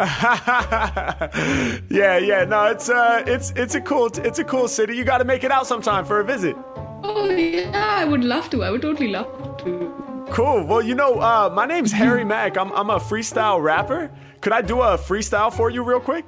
yeah, 1.88 2.18
yeah. 2.18 2.44
No, 2.44 2.64
it's 2.66 2.88
uh, 2.88 3.22
it's 3.28 3.52
it's 3.52 3.76
a 3.76 3.80
cool 3.80 4.06
it's 4.06 4.40
a 4.40 4.44
cool 4.44 4.66
city. 4.66 4.96
You 4.96 5.04
got 5.04 5.18
to 5.18 5.24
make 5.24 5.44
it 5.44 5.52
out 5.52 5.68
sometime 5.68 6.04
for 6.04 6.18
a 6.18 6.24
visit. 6.24 6.56
Oh 7.04 7.30
yeah, 7.30 7.70
I 8.00 8.04
would 8.04 8.24
love 8.24 8.50
to. 8.50 8.64
I 8.64 8.72
would 8.72 8.82
totally 8.82 9.08
love 9.08 9.28
to. 9.58 10.26
Cool. 10.30 10.64
Well, 10.66 10.82
you 10.82 10.96
know, 10.96 11.20
uh, 11.20 11.50
my 11.54 11.64
name's 11.66 11.92
Harry 11.92 12.24
Mack. 12.34 12.56
I'm 12.56 12.72
I'm 12.72 12.90
a 12.90 12.98
freestyle 12.98 13.62
rapper. 13.62 14.10
Could 14.40 14.52
I 14.52 14.62
do 14.62 14.80
a 14.82 14.98
freestyle 14.98 15.52
for 15.52 15.70
you 15.70 15.84
real 15.84 16.00
quick? 16.00 16.24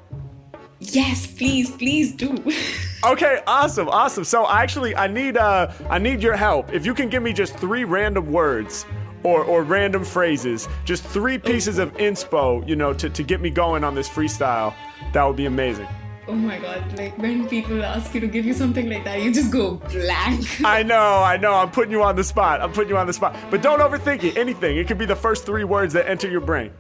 Yes, 0.81 1.27
please, 1.27 1.71
please 1.71 2.13
do. 2.13 2.37
Okay, 3.03 3.41
awesome, 3.47 3.89
awesome. 3.89 4.25
So 4.25 4.45
I 4.45 4.63
actually 4.63 4.95
I 4.95 5.07
need 5.07 5.39
uh 5.39 5.73
I 5.89 5.99
need 5.99 6.23
your 6.23 6.37
help. 6.37 6.71
If 6.71 6.85
you 6.85 6.93
can 6.93 7.09
give 7.09 7.23
me 7.23 7.33
just 7.33 7.57
three 7.57 7.85
random 7.85 8.31
words 8.31 8.85
or 9.23 9.43
or 9.43 9.63
random 9.63 10.05
phrases, 10.05 10.69
just 10.85 11.03
three 11.03 11.39
pieces 11.39 11.79
of 11.79 11.95
inspo, 11.95 12.67
you 12.69 12.77
know, 12.77 12.93
to, 12.93 13.09
to 13.09 13.23
get 13.23 13.41
me 13.41 13.49
going 13.49 13.85
on 13.85 13.95
this 13.95 14.07
freestyle, 14.07 14.75
that 15.15 15.25
would 15.25 15.37
be 15.37 15.47
amazing. 15.47 15.89
Oh 16.29 16.35
my 16.35 16.59
god, 16.59 16.99
like 16.99 17.17
when 17.17 17.49
people 17.49 17.83
ask 17.83 18.13
you 18.13 18.21
to 18.21 18.27
give 18.27 18.45
you 18.45 18.53
something 18.53 18.91
like 18.91 19.05
that, 19.05 19.23
you 19.23 19.33
just 19.33 19.51
go 19.51 19.77
blank. 19.77 20.45
I 20.65 20.83
know, 20.83 21.23
I 21.23 21.39
know, 21.39 21.55
I'm 21.55 21.71
putting 21.71 21.93
you 21.93 22.03
on 22.03 22.17
the 22.17 22.25
spot. 22.25 22.61
I'm 22.61 22.71
putting 22.71 22.91
you 22.91 22.99
on 22.99 23.07
the 23.07 23.15
spot. 23.15 23.35
But 23.51 23.63
don't 23.63 23.81
overthink 23.81 24.25
it. 24.25 24.37
Anything. 24.37 24.77
It 24.77 24.87
could 24.87 24.99
be 24.99 25.07
the 25.07 25.17
first 25.17 25.47
three 25.47 25.65
words 25.65 25.95
that 25.95 26.07
enter 26.07 26.29
your 26.29 26.43
brain. 26.43 26.71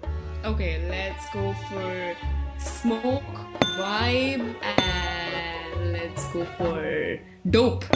okay, 0.45 0.87
let's 0.91 1.25
go 1.33 1.55
for 1.71 2.15
smoke, 2.63 3.23
vibe, 3.79 4.55
and 4.63 5.93
let's 5.93 6.27
go 6.33 6.45
for 6.59 7.19
dope. 7.49 7.85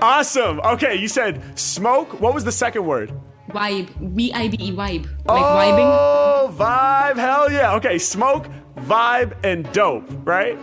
Awesome. 0.00 0.58
Okay, 0.60 0.96
you 0.96 1.06
said 1.06 1.56
smoke. 1.56 2.20
What 2.20 2.34
was 2.34 2.42
the 2.42 2.50
second 2.50 2.84
word? 2.84 3.12
Vibe, 3.50 3.88
V 4.00 4.32
I 4.32 4.48
B 4.48 4.56
E, 4.58 4.72
vibe. 4.72 5.06
Like 5.26 5.44
vibing. 5.44 5.86
Oh, 5.86 6.52
vibe. 6.58 7.16
Hell 7.18 7.52
yeah. 7.52 7.74
Okay, 7.76 7.98
smoke, 7.98 8.48
vibe, 8.78 9.36
and 9.44 9.70
dope, 9.72 10.04
right? 10.26 10.58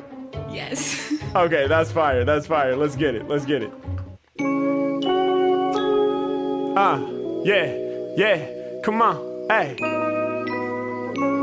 Yes. 0.52 1.14
Okay, 1.36 1.68
that's 1.68 1.92
fire. 1.92 2.26
That's 2.26 2.48
fire. 2.48 2.76
Let's 2.76 2.96
get 2.96 3.14
it. 3.14 3.28
Let's 3.28 3.46
get 3.46 3.62
it. 3.62 3.72
Uh, 6.76 7.00
yeah, 7.46 7.72
yeah. 8.18 8.82
Come 8.84 9.02
on. 9.04 9.46
Hey. 9.48 10.19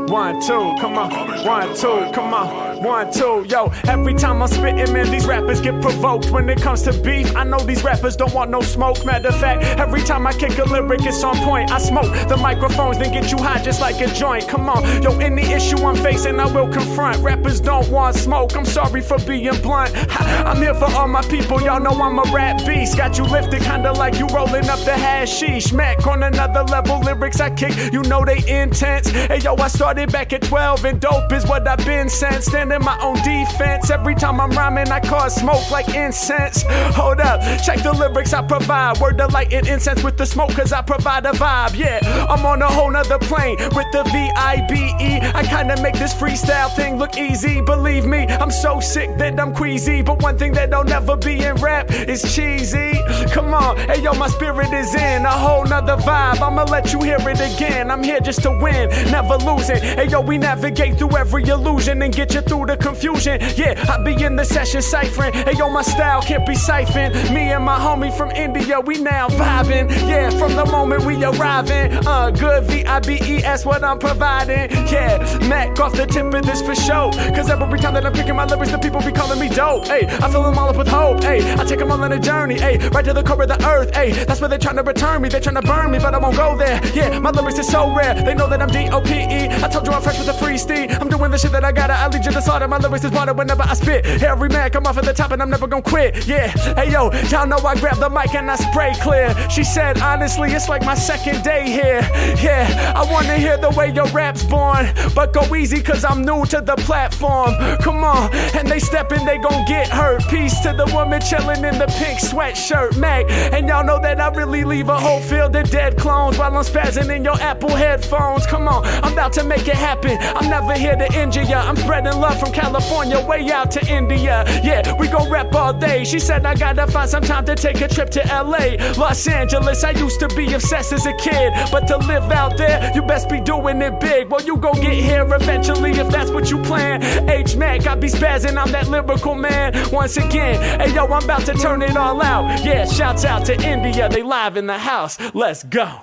One, 0.07 0.39
two, 0.39 0.73
come 0.79 0.97
on. 0.97 1.11
One, 1.45 1.75
two, 1.75 2.09
come 2.13 2.33
on. 2.33 2.66
One, 2.81 3.11
two, 3.11 3.45
yo. 3.49 3.71
Every 3.87 4.13
time 4.13 4.41
I'm 4.41 4.47
spitting, 4.47 4.93
man, 4.93 5.09
these 5.09 5.25
rappers 5.25 5.59
get 5.61 5.81
provoked. 5.81 6.29
When 6.31 6.47
it 6.49 6.61
comes 6.61 6.83
to 6.83 6.93
beef, 6.93 7.35
I 7.35 7.43
know 7.43 7.59
these 7.59 7.83
rappers 7.83 8.15
don't 8.15 8.33
want 8.33 8.51
no 8.51 8.61
smoke. 8.61 9.03
Matter 9.05 9.29
of 9.29 9.39
fact, 9.39 9.63
every 9.79 10.03
time 10.03 10.27
I 10.27 10.33
kick 10.33 10.57
a 10.59 10.63
lyric, 10.63 11.01
it's 11.03 11.23
on 11.23 11.35
point. 11.37 11.71
I 11.71 11.79
smoke 11.79 12.11
the 12.27 12.37
microphones, 12.37 12.99
then 12.99 13.11
get 13.11 13.31
you 13.31 13.37
high 13.37 13.63
just 13.63 13.81
like 13.81 13.99
a 14.01 14.13
joint. 14.13 14.47
Come 14.47 14.69
on, 14.69 15.01
yo, 15.01 15.17
any 15.19 15.41
issue 15.41 15.77
I'm 15.77 15.95
facing, 15.95 16.39
I 16.39 16.45
will 16.45 16.67
confront. 16.67 17.17
Rappers 17.23 17.59
don't 17.59 17.89
want 17.89 18.15
smoke. 18.15 18.55
I'm 18.55 18.65
sorry 18.65 19.01
for 19.01 19.17
being 19.19 19.59
blunt. 19.61 19.93
Ha, 19.95 20.43
I'm 20.45 20.57
here 20.57 20.75
for 20.75 20.91
all 20.93 21.07
my 21.07 21.21
people. 21.23 21.61
Y'all 21.61 21.79
know 21.79 21.99
I'm 22.01 22.19
a 22.19 22.31
rap 22.31 22.63
beast. 22.65 22.95
Got 22.95 23.17
you 23.17 23.23
lifted, 23.23 23.63
kinda 23.63 23.91
like 23.93 24.19
you 24.19 24.27
rolling 24.27 24.69
up 24.69 24.79
the 24.81 24.93
hashish. 24.93 25.73
Mac 25.73 26.05
on 26.05 26.23
another 26.23 26.63
level, 26.63 26.99
lyrics 26.99 27.39
I 27.39 27.49
kick, 27.49 27.91
you 27.91 28.03
know 28.03 28.23
they 28.23 28.37
intense. 28.47 29.09
Hey 29.09 29.39
yo, 29.39 29.55
I 29.55 29.67
started 29.67 30.11
back 30.11 30.31
at 30.33 30.43
12, 30.43 30.85
and 30.85 31.01
dope 31.01 31.31
is 31.31 31.45
what 31.45 31.67
I've 31.67 31.83
been 31.83 32.09
since. 32.09 32.47
Standing 32.67 32.85
my 32.85 32.99
own 33.01 33.15
defense. 33.23 33.89
Every 33.89 34.13
time 34.13 34.41
I'm 34.41 34.51
rhyming, 34.51 34.89
I 34.89 34.99
cause 34.99 35.35
smoke 35.35 35.71
like 35.71 35.87
incense. 35.95 36.65
Hold 36.95 37.21
up, 37.21 37.39
check 37.63 37.81
the 37.81 37.93
lyrics 37.93 38.33
I 38.33 38.41
provide. 38.41 38.99
Word 38.99 39.17
to 39.19 39.27
light 39.27 39.53
and 39.53 39.65
incense 39.67 40.03
with 40.03 40.17
the 40.17 40.25
smoke, 40.25 40.51
cause 40.51 40.73
I 40.73 40.81
provide 40.81 41.25
a 41.25 41.31
vibe. 41.31 41.77
Yeah, 41.77 41.99
I'm 42.29 42.45
on 42.45 42.61
a 42.61 42.67
whole 42.67 42.91
nother 42.91 43.19
plane 43.19 43.55
with 43.73 43.89
the 43.93 44.03
V 44.03 44.31
I 44.35 44.65
B 44.69 44.75
E. 44.99 45.19
I 45.33 45.43
kinda 45.43 45.81
make 45.81 45.97
this 45.97 46.13
freestyle 46.13 46.69
thing 46.75 46.97
look 46.97 47.17
easy. 47.17 47.61
Believe 47.61 48.05
me, 48.05 48.27
I'm 48.27 48.51
so 48.51 48.81
sick 48.81 49.17
that 49.17 49.39
I'm 49.39 49.53
queasy. 49.53 50.01
But 50.01 50.21
one 50.21 50.37
thing 50.37 50.51
that 50.53 50.69
don't 50.69 50.89
ever 50.89 51.15
be 51.15 51.45
in 51.45 51.55
rap 51.55 51.89
is 51.89 52.21
cheesy. 52.35 52.99
Come 53.31 53.53
on, 53.53 53.77
hey 53.77 54.01
yo, 54.01 54.13
my 54.13 54.27
spirit 54.27 54.73
is 54.73 54.93
in 54.93 55.25
a 55.25 55.31
whole 55.31 55.63
nother 55.63 55.95
vibe. 55.95 56.41
I'ma 56.41 56.63
let 56.63 56.91
you 56.91 57.01
hear 57.01 57.17
it 57.19 57.39
again. 57.39 57.89
I'm 57.89 58.03
here 58.03 58.19
just 58.19 58.43
to 58.43 58.51
win, 58.51 58.89
never 59.09 59.37
losing. 59.37 59.81
Hey 59.81 60.07
yo, 60.09 60.19
we 60.19 60.37
navigate 60.37 60.97
through 60.97 61.15
every 61.15 61.43
illusion 61.43 62.01
and 62.01 62.13
get 62.13 62.33
you 62.33 62.41
through 62.41 62.56
the 62.65 62.77
confusion. 62.77 63.39
Yeah, 63.55 63.73
I 63.89 64.01
be 64.01 64.13
in 64.23 64.35
the 64.35 64.45
session 64.45 64.81
ciphering. 64.81 65.33
Hey 65.33 65.53
yo, 65.57 65.69
my 65.69 65.81
style 65.81 66.21
can't 66.21 66.45
be 66.45 66.55
siphoned. 66.55 67.13
Me 67.33 67.51
and 67.51 67.63
my 67.63 67.77
homie 67.77 68.15
from 68.15 68.31
India, 68.31 68.79
we 68.79 68.99
now 68.99 69.27
vibing. 69.29 69.89
Yeah, 70.07 70.29
from 70.31 70.55
the 70.55 70.65
moment 70.65 71.05
we 71.05 71.15
arriving. 71.23 72.05
Uh, 72.05 72.31
good 72.31 72.63
V 72.65 72.85
I 72.85 72.99
B 72.99 73.19
E 73.23 73.43
S, 73.43 73.65
what 73.65 73.83
I'm 73.83 73.99
providing. 73.99 74.71
Yeah, 74.87 75.17
Mac 75.47 75.56
the 75.93 76.05
tip 76.05 76.33
of 76.33 76.45
this 76.45 76.61
for 76.61 76.75
show. 76.75 77.11
Cause 77.35 77.49
every 77.49 77.79
time 77.79 77.93
that 77.95 78.05
I'm 78.05 78.13
picking 78.13 78.35
my 78.35 78.45
lyrics, 78.45 78.71
the 78.71 78.77
people 78.77 79.01
be 79.01 79.11
calling 79.11 79.39
me 79.39 79.49
dope. 79.49 79.85
Hey, 79.85 80.05
I 80.07 80.29
fill 80.29 80.43
them 80.43 80.57
all 80.57 80.69
up 80.69 80.77
with 80.77 80.87
hope. 80.87 81.23
Hey, 81.23 81.39
I 81.55 81.63
take 81.65 81.79
them 81.79 81.91
all 81.91 82.03
on 82.03 82.11
a 82.11 82.19
journey. 82.19 82.59
Hey, 82.59 82.77
right 82.89 83.03
to 83.03 83.13
the 83.13 83.23
core 83.23 83.41
of 83.41 83.47
of 83.49 83.59
the 83.59 83.67
earth. 83.67 83.93
Hey, 83.95 84.11
that's 84.11 84.39
where 84.39 84.49
they're 84.49 84.59
trying 84.59 84.75
to 84.75 84.83
return 84.83 85.21
me. 85.21 85.29
They're 85.29 85.41
trying 85.41 85.55
to 85.55 85.61
burn 85.61 85.91
me, 85.91 85.99
but 85.99 86.13
I 86.13 86.17
won't 86.17 86.35
go 86.35 86.57
there. 86.57 86.79
Yeah, 86.93 87.19
my 87.19 87.31
lyrics 87.31 87.59
is 87.59 87.67
so 87.67 87.93
rare. 87.95 88.13
They 88.13 88.33
know 88.33 88.49
that 88.49 88.61
I'm 88.61 88.69
D-O-P-E. 88.69 89.49
I 89.63 89.67
told 89.69 89.85
you 89.85 89.93
I'm 89.93 90.01
fresh 90.01 90.19
with 90.19 90.27
a 90.27 90.33
free 90.33 90.57
steed. 90.57 90.91
I'm 90.91 91.09
doing 91.09 91.31
the 91.31 91.37
shit 91.37 91.51
that 91.51 91.63
I 91.63 91.71
gotta. 91.71 91.93
I 91.93 92.07
lead 92.07 92.25
you 92.25 92.31
to 92.31 92.41
slaughter. 92.41 92.67
My 92.67 92.77
lyrics 92.77 93.05
is 93.05 93.11
water 93.11 93.33
whenever 93.33 93.63
I 93.63 93.73
spit. 93.73 94.05
Every 94.23 94.49
man 94.49 94.69
come 94.71 94.85
off 94.85 94.97
at 94.97 95.05
the 95.05 95.13
top 95.13 95.31
and 95.31 95.41
I'm 95.41 95.49
never 95.49 95.67
gonna 95.67 95.81
quit. 95.81 96.27
Yeah, 96.27 96.47
hey 96.75 96.91
yo, 96.91 97.11
y'all 97.29 97.47
know 97.47 97.57
I 97.57 97.75
grab 97.75 97.97
the 97.97 98.09
mic 98.09 98.33
and 98.35 98.49
I 98.49 98.55
spray 98.55 98.93
clear. 99.01 99.33
She 99.49 99.63
said, 99.63 99.99
honestly, 99.99 100.51
it's 100.51 100.69
like 100.69 100.83
my 100.83 100.95
second 100.95 101.43
day 101.43 101.69
here. 101.69 102.01
Yeah, 102.41 102.93
I 102.95 103.09
wanna 103.11 103.35
hear 103.35 103.57
the 103.57 103.69
way 103.71 103.91
your 103.91 104.07
rap's 104.07 104.43
born. 104.43 104.87
But 105.15 105.33
go 105.33 105.55
easy, 105.55 105.76
cause 105.81 106.03
I'm 106.05 106.21
new 106.23 106.45
to 106.45 106.61
the 106.61 106.75
platform. 106.77 107.51
Come 107.81 108.03
on, 108.03 108.33
and 108.55 108.67
they 108.67 108.79
steppin', 108.79 109.25
they 109.25 109.37
gon' 109.37 109.65
get 109.65 109.89
hurt. 109.89 110.21
Peace 110.29 110.59
to 110.61 110.73
the 110.73 110.89
woman 110.93 111.21
chillin' 111.21 111.63
in 111.69 111.77
the 111.79 111.87
pink 111.99 112.19
sweatshirt, 112.19 112.97
Mac. 112.97 113.29
And 113.29 113.67
y'all 113.67 113.83
know 113.83 113.99
that 114.01 114.19
I 114.19 114.29
really 114.29 114.63
leave 114.63 114.89
a 114.89 114.99
whole 114.99 115.21
field 115.21 115.55
of 115.55 115.69
dead 115.69 115.97
clones 115.97 116.37
while 116.37 116.55
I'm 116.55 116.63
spazzing 116.63 117.15
in 117.15 117.23
your 117.23 117.39
Apple 117.41 117.75
headphones. 117.75 118.45
Come 118.45 118.67
on, 118.67 118.85
I'm 119.03 119.13
about 119.13 119.33
to 119.33 119.43
make 119.43 119.67
it 119.67 119.75
happen. 119.75 120.17
I'm 120.19 120.49
never 120.49 120.73
here 120.73 120.95
to 120.95 121.07
injure 121.19 121.43
ya. 121.43 121.61
I'm 121.67 121.75
spreading 121.75 122.19
love 122.19 122.39
from 122.39 122.51
California 122.51 123.23
way 123.25 123.51
out 123.51 123.71
to 123.71 123.85
India. 123.87 124.43
Yeah, 124.63 124.97
we 124.99 125.07
gon' 125.07 125.29
rap 125.29 125.53
all 125.53 125.73
day. 125.73 126.03
She 126.03 126.19
said 126.19 126.45
I 126.45 126.55
gotta 126.55 126.87
find 126.87 127.09
some 127.09 127.23
time 127.23 127.45
to 127.45 127.55
take 127.55 127.81
a 127.81 127.87
trip 127.87 128.09
to 128.11 128.21
LA, 128.27 128.77
Los 128.97 129.27
Angeles. 129.27 129.83
I 129.83 129.91
used 129.91 130.19
to 130.21 130.27
be 130.29 130.53
obsessed 130.53 130.93
as 130.93 131.05
a 131.05 131.13
kid, 131.17 131.53
but 131.71 131.87
to 131.87 131.97
live 131.97 132.31
out 132.31 132.57
there, 132.57 132.91
you 132.95 133.01
best 133.01 133.29
be 133.29 133.41
doing 133.41 133.81
it 133.81 133.99
big. 133.99 134.29
Well, 134.29 134.41
you 134.41 134.57
gon' 134.57 134.79
get 134.81 134.93
here 134.93 135.27
eventually 135.33 135.66
if 135.69 136.09
that's 136.09 136.31
what 136.31 136.49
you 136.49 136.61
plan. 136.63 137.03
H 137.29 137.55
Mac, 137.55 137.85
I 137.87 137.95
be 137.95 138.07
spazzing, 138.07 138.57
I'm 138.57 138.71
that 138.71 138.87
lyrical 138.87 139.35
man. 139.35 139.73
Once 139.91 140.17
again, 140.17 140.79
hey 140.79 140.93
yo, 140.93 141.05
I'm 141.05 141.23
about 141.23 141.45
to 141.45 141.53
turn 141.53 141.81
it 141.81 141.97
all 141.97 142.21
out. 142.21 142.63
Yeah, 142.63 142.85
shouts 142.85 143.25
out 143.25 143.45
to 143.45 143.53
India, 143.61 144.09
they 144.09 144.23
live 144.23 144.57
in 144.57 144.67
the 144.67 144.77
house. 144.77 145.17
Let's 145.33 145.63
go. 145.63 146.01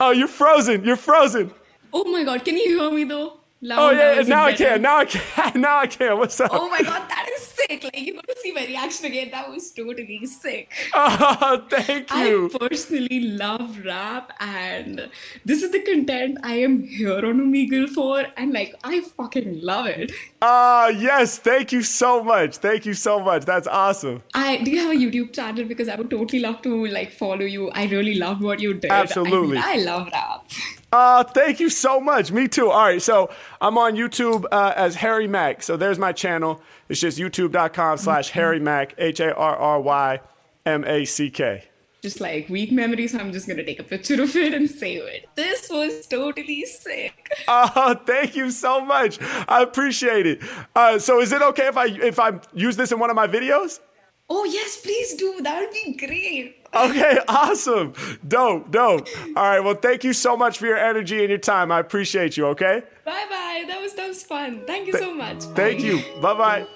Oh, 0.00 0.10
you're 0.10 0.26
frozen. 0.28 0.84
You're 0.84 0.96
frozen. 0.96 1.52
Oh 1.92 2.04
my 2.04 2.24
god, 2.24 2.44
can 2.44 2.56
you 2.56 2.80
hear 2.80 2.90
me 2.90 3.04
though? 3.04 3.34
Loud, 3.60 3.78
Oh 3.78 3.90
yeah, 3.96 4.08
loud, 4.08 4.18
is 4.18 4.26
it 4.26 4.30
now 4.30 4.44
I 4.44 4.52
can. 4.54 4.82
Now 4.82 4.96
I 4.98 5.04
can. 5.04 5.60
Now 5.60 5.78
I 5.78 5.86
can. 5.86 6.18
What's 6.18 6.40
up? 6.40 6.50
Oh 6.52 6.68
my 6.68 6.82
god, 6.82 7.08
that 7.08 7.28
is 7.34 7.42
sick. 7.42 7.84
Like 7.84 7.98
you 7.98 8.14
see 8.42 8.52
my 8.52 8.66
reaction 8.66 9.06
again. 9.06 9.30
That 9.30 9.50
was 9.50 9.70
totally 9.70 10.26
sick. 10.26 10.72
Oh, 10.94 11.64
thank 11.70 12.10
you. 12.14 12.50
I 12.52 12.58
personally 12.58 13.20
love 13.20 13.84
rap 13.84 14.32
and 14.40 15.08
this 15.44 15.62
is 15.62 15.70
the 15.70 15.80
content 15.80 16.38
I 16.42 16.54
am 16.56 16.82
here 16.82 17.18
on 17.18 17.40
Omegle 17.40 17.88
for 17.88 18.26
and 18.36 18.52
like 18.52 18.74
I 18.84 19.00
fucking 19.00 19.60
love 19.62 19.86
it. 19.86 20.12
Ah, 20.40 20.88
yes. 20.88 21.38
Thank 21.38 21.72
you 21.72 21.82
so 21.82 22.22
much. 22.22 22.56
Thank 22.56 22.86
you 22.86 22.94
so 22.94 23.20
much. 23.20 23.44
That's 23.44 23.66
awesome. 23.66 24.22
I 24.34 24.58
do 24.58 24.70
you 24.70 24.80
have 24.80 24.92
a 24.92 25.00
YouTube 25.00 25.32
channel 25.32 25.64
because 25.64 25.88
I 25.88 25.96
would 25.96 26.10
totally 26.10 26.40
love 26.40 26.62
to 26.62 26.86
like 26.86 27.12
follow 27.12 27.44
you. 27.56 27.70
I 27.70 27.86
really 27.86 28.14
love 28.14 28.42
what 28.42 28.60
you 28.60 28.74
did. 28.74 28.90
I 28.90 28.94
mean, 28.94 29.02
Absolutely. 29.02 29.58
I, 29.58 29.76
love 29.76 30.08
rap. 30.12 30.46
Uh, 30.92 31.24
thank 31.24 31.58
you 31.58 31.70
so 31.70 31.98
much. 31.98 32.30
Me 32.30 32.46
too. 32.46 32.70
All 32.70 32.84
right, 32.84 33.00
so 33.00 33.30
I'm 33.60 33.78
on 33.78 33.96
YouTube 33.96 34.44
uh, 34.52 34.74
as 34.76 34.94
Harry 34.94 35.26
Mack. 35.26 35.62
So 35.62 35.76
there's 35.76 35.98
my 35.98 36.12
channel. 36.12 36.60
It's 36.88 37.00
just 37.00 37.18
youtube.com 37.18 37.96
slash 37.96 38.28
Harry 38.30 38.60
Mack, 38.60 38.94
H 38.98 39.20
A 39.20 39.34
R 39.34 39.56
R 39.56 39.80
Y 39.80 40.20
M 40.66 40.84
A 40.84 41.04
C 41.06 41.30
K. 41.30 41.64
Just 42.02 42.20
like 42.20 42.48
weak 42.48 42.72
memories, 42.72 43.14
I'm 43.14 43.32
just 43.32 43.46
gonna 43.46 43.64
take 43.64 43.78
a 43.78 43.84
picture 43.84 44.20
of 44.20 44.34
it 44.34 44.52
and 44.52 44.68
save 44.68 45.04
it. 45.04 45.28
This 45.36 45.68
was 45.70 46.04
totally 46.08 46.64
sick. 46.66 47.30
Oh, 47.48 47.94
thank 48.06 48.34
you 48.34 48.50
so 48.50 48.84
much. 48.84 49.18
I 49.48 49.62
appreciate 49.62 50.26
it. 50.26 50.42
Uh, 50.74 50.98
so 50.98 51.20
is 51.20 51.32
it 51.32 51.40
okay 51.42 51.68
if 51.68 51.76
I 51.76 51.86
if 51.86 52.18
I 52.18 52.40
use 52.52 52.76
this 52.76 52.92
in 52.92 52.98
one 52.98 53.08
of 53.08 53.16
my 53.16 53.28
videos? 53.28 53.78
Oh 54.28 54.44
yes, 54.44 54.80
please 54.80 55.14
do. 55.14 55.40
That 55.42 55.60
would 55.60 55.72
be 55.72 55.94
great. 55.94 56.61
Okay, 56.74 57.18
awesome. 57.28 57.92
Dope, 58.26 58.70
dope. 58.70 59.06
All 59.36 59.42
right, 59.42 59.60
well, 59.60 59.74
thank 59.74 60.04
you 60.04 60.12
so 60.12 60.36
much 60.36 60.58
for 60.58 60.66
your 60.66 60.78
energy 60.78 61.20
and 61.20 61.28
your 61.28 61.38
time. 61.38 61.70
I 61.70 61.80
appreciate 61.80 62.36
you, 62.36 62.46
okay? 62.46 62.82
Bye 63.04 63.26
bye. 63.28 63.64
That 63.66 63.80
was 63.80 63.94
that 63.94 64.08
was 64.08 64.22
fun. 64.22 64.62
Thank 64.66 64.86
you 64.86 64.94
so 64.94 65.14
much. 65.14 65.42
Thank 65.54 65.80
you. 65.80 66.02
Bye 66.20 66.34
bye. 66.34 66.66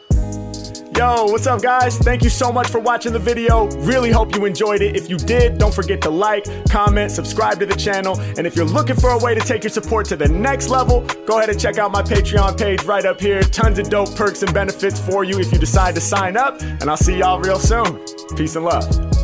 Yo, 0.97 1.27
what's 1.27 1.47
up, 1.47 1.61
guys? 1.61 1.99
Thank 1.99 2.23
you 2.23 2.31
so 2.31 2.51
much 2.51 2.69
for 2.69 2.79
watching 2.79 3.13
the 3.13 3.19
video. 3.19 3.67
Really 3.81 4.11
hope 4.11 4.35
you 4.35 4.47
enjoyed 4.47 4.81
it. 4.81 4.97
If 4.97 5.11
you 5.11 5.19
did, 5.19 5.59
don't 5.59 5.75
forget 5.75 6.01
to 6.03 6.11
like, 6.11 6.47
comment, 6.71 7.11
subscribe 7.11 7.59
to 7.61 7.67
the 7.67 7.75
channel. 7.75 8.19
And 8.39 8.47
if 8.47 8.57
you're 8.57 8.65
looking 8.65 8.97
for 8.97 9.11
a 9.11 9.19
way 9.19 9.35
to 9.35 9.41
take 9.41 9.63
your 9.63 9.71
support 9.71 10.07
to 10.07 10.17
the 10.17 10.29
next 10.29 10.69
level, 10.69 11.03
go 11.27 11.37
ahead 11.37 11.51
and 11.51 11.61
check 11.61 11.77
out 11.77 11.93
my 11.93 12.03
Patreon 12.03 12.59
page 12.59 12.85
right 12.85 13.05
up 13.05 13.21
here. 13.21 13.43
Tons 13.43 13.79
of 13.79 13.91
dope 13.91 14.15
perks 14.17 14.43
and 14.43 14.55
benefits 14.55 14.99
for 14.99 15.23
you 15.23 15.39
if 15.39 15.53
you 15.53 15.59
decide 15.59 15.95
to 15.97 16.01
sign 16.01 16.37
up. 16.37 16.63
And 16.63 16.85
I'll 16.85 16.97
see 16.97 17.19
y'all 17.19 17.41
real 17.41 17.59
soon. 17.59 18.03
Peace 18.35 18.57
and 18.57 18.65
love. 18.65 19.16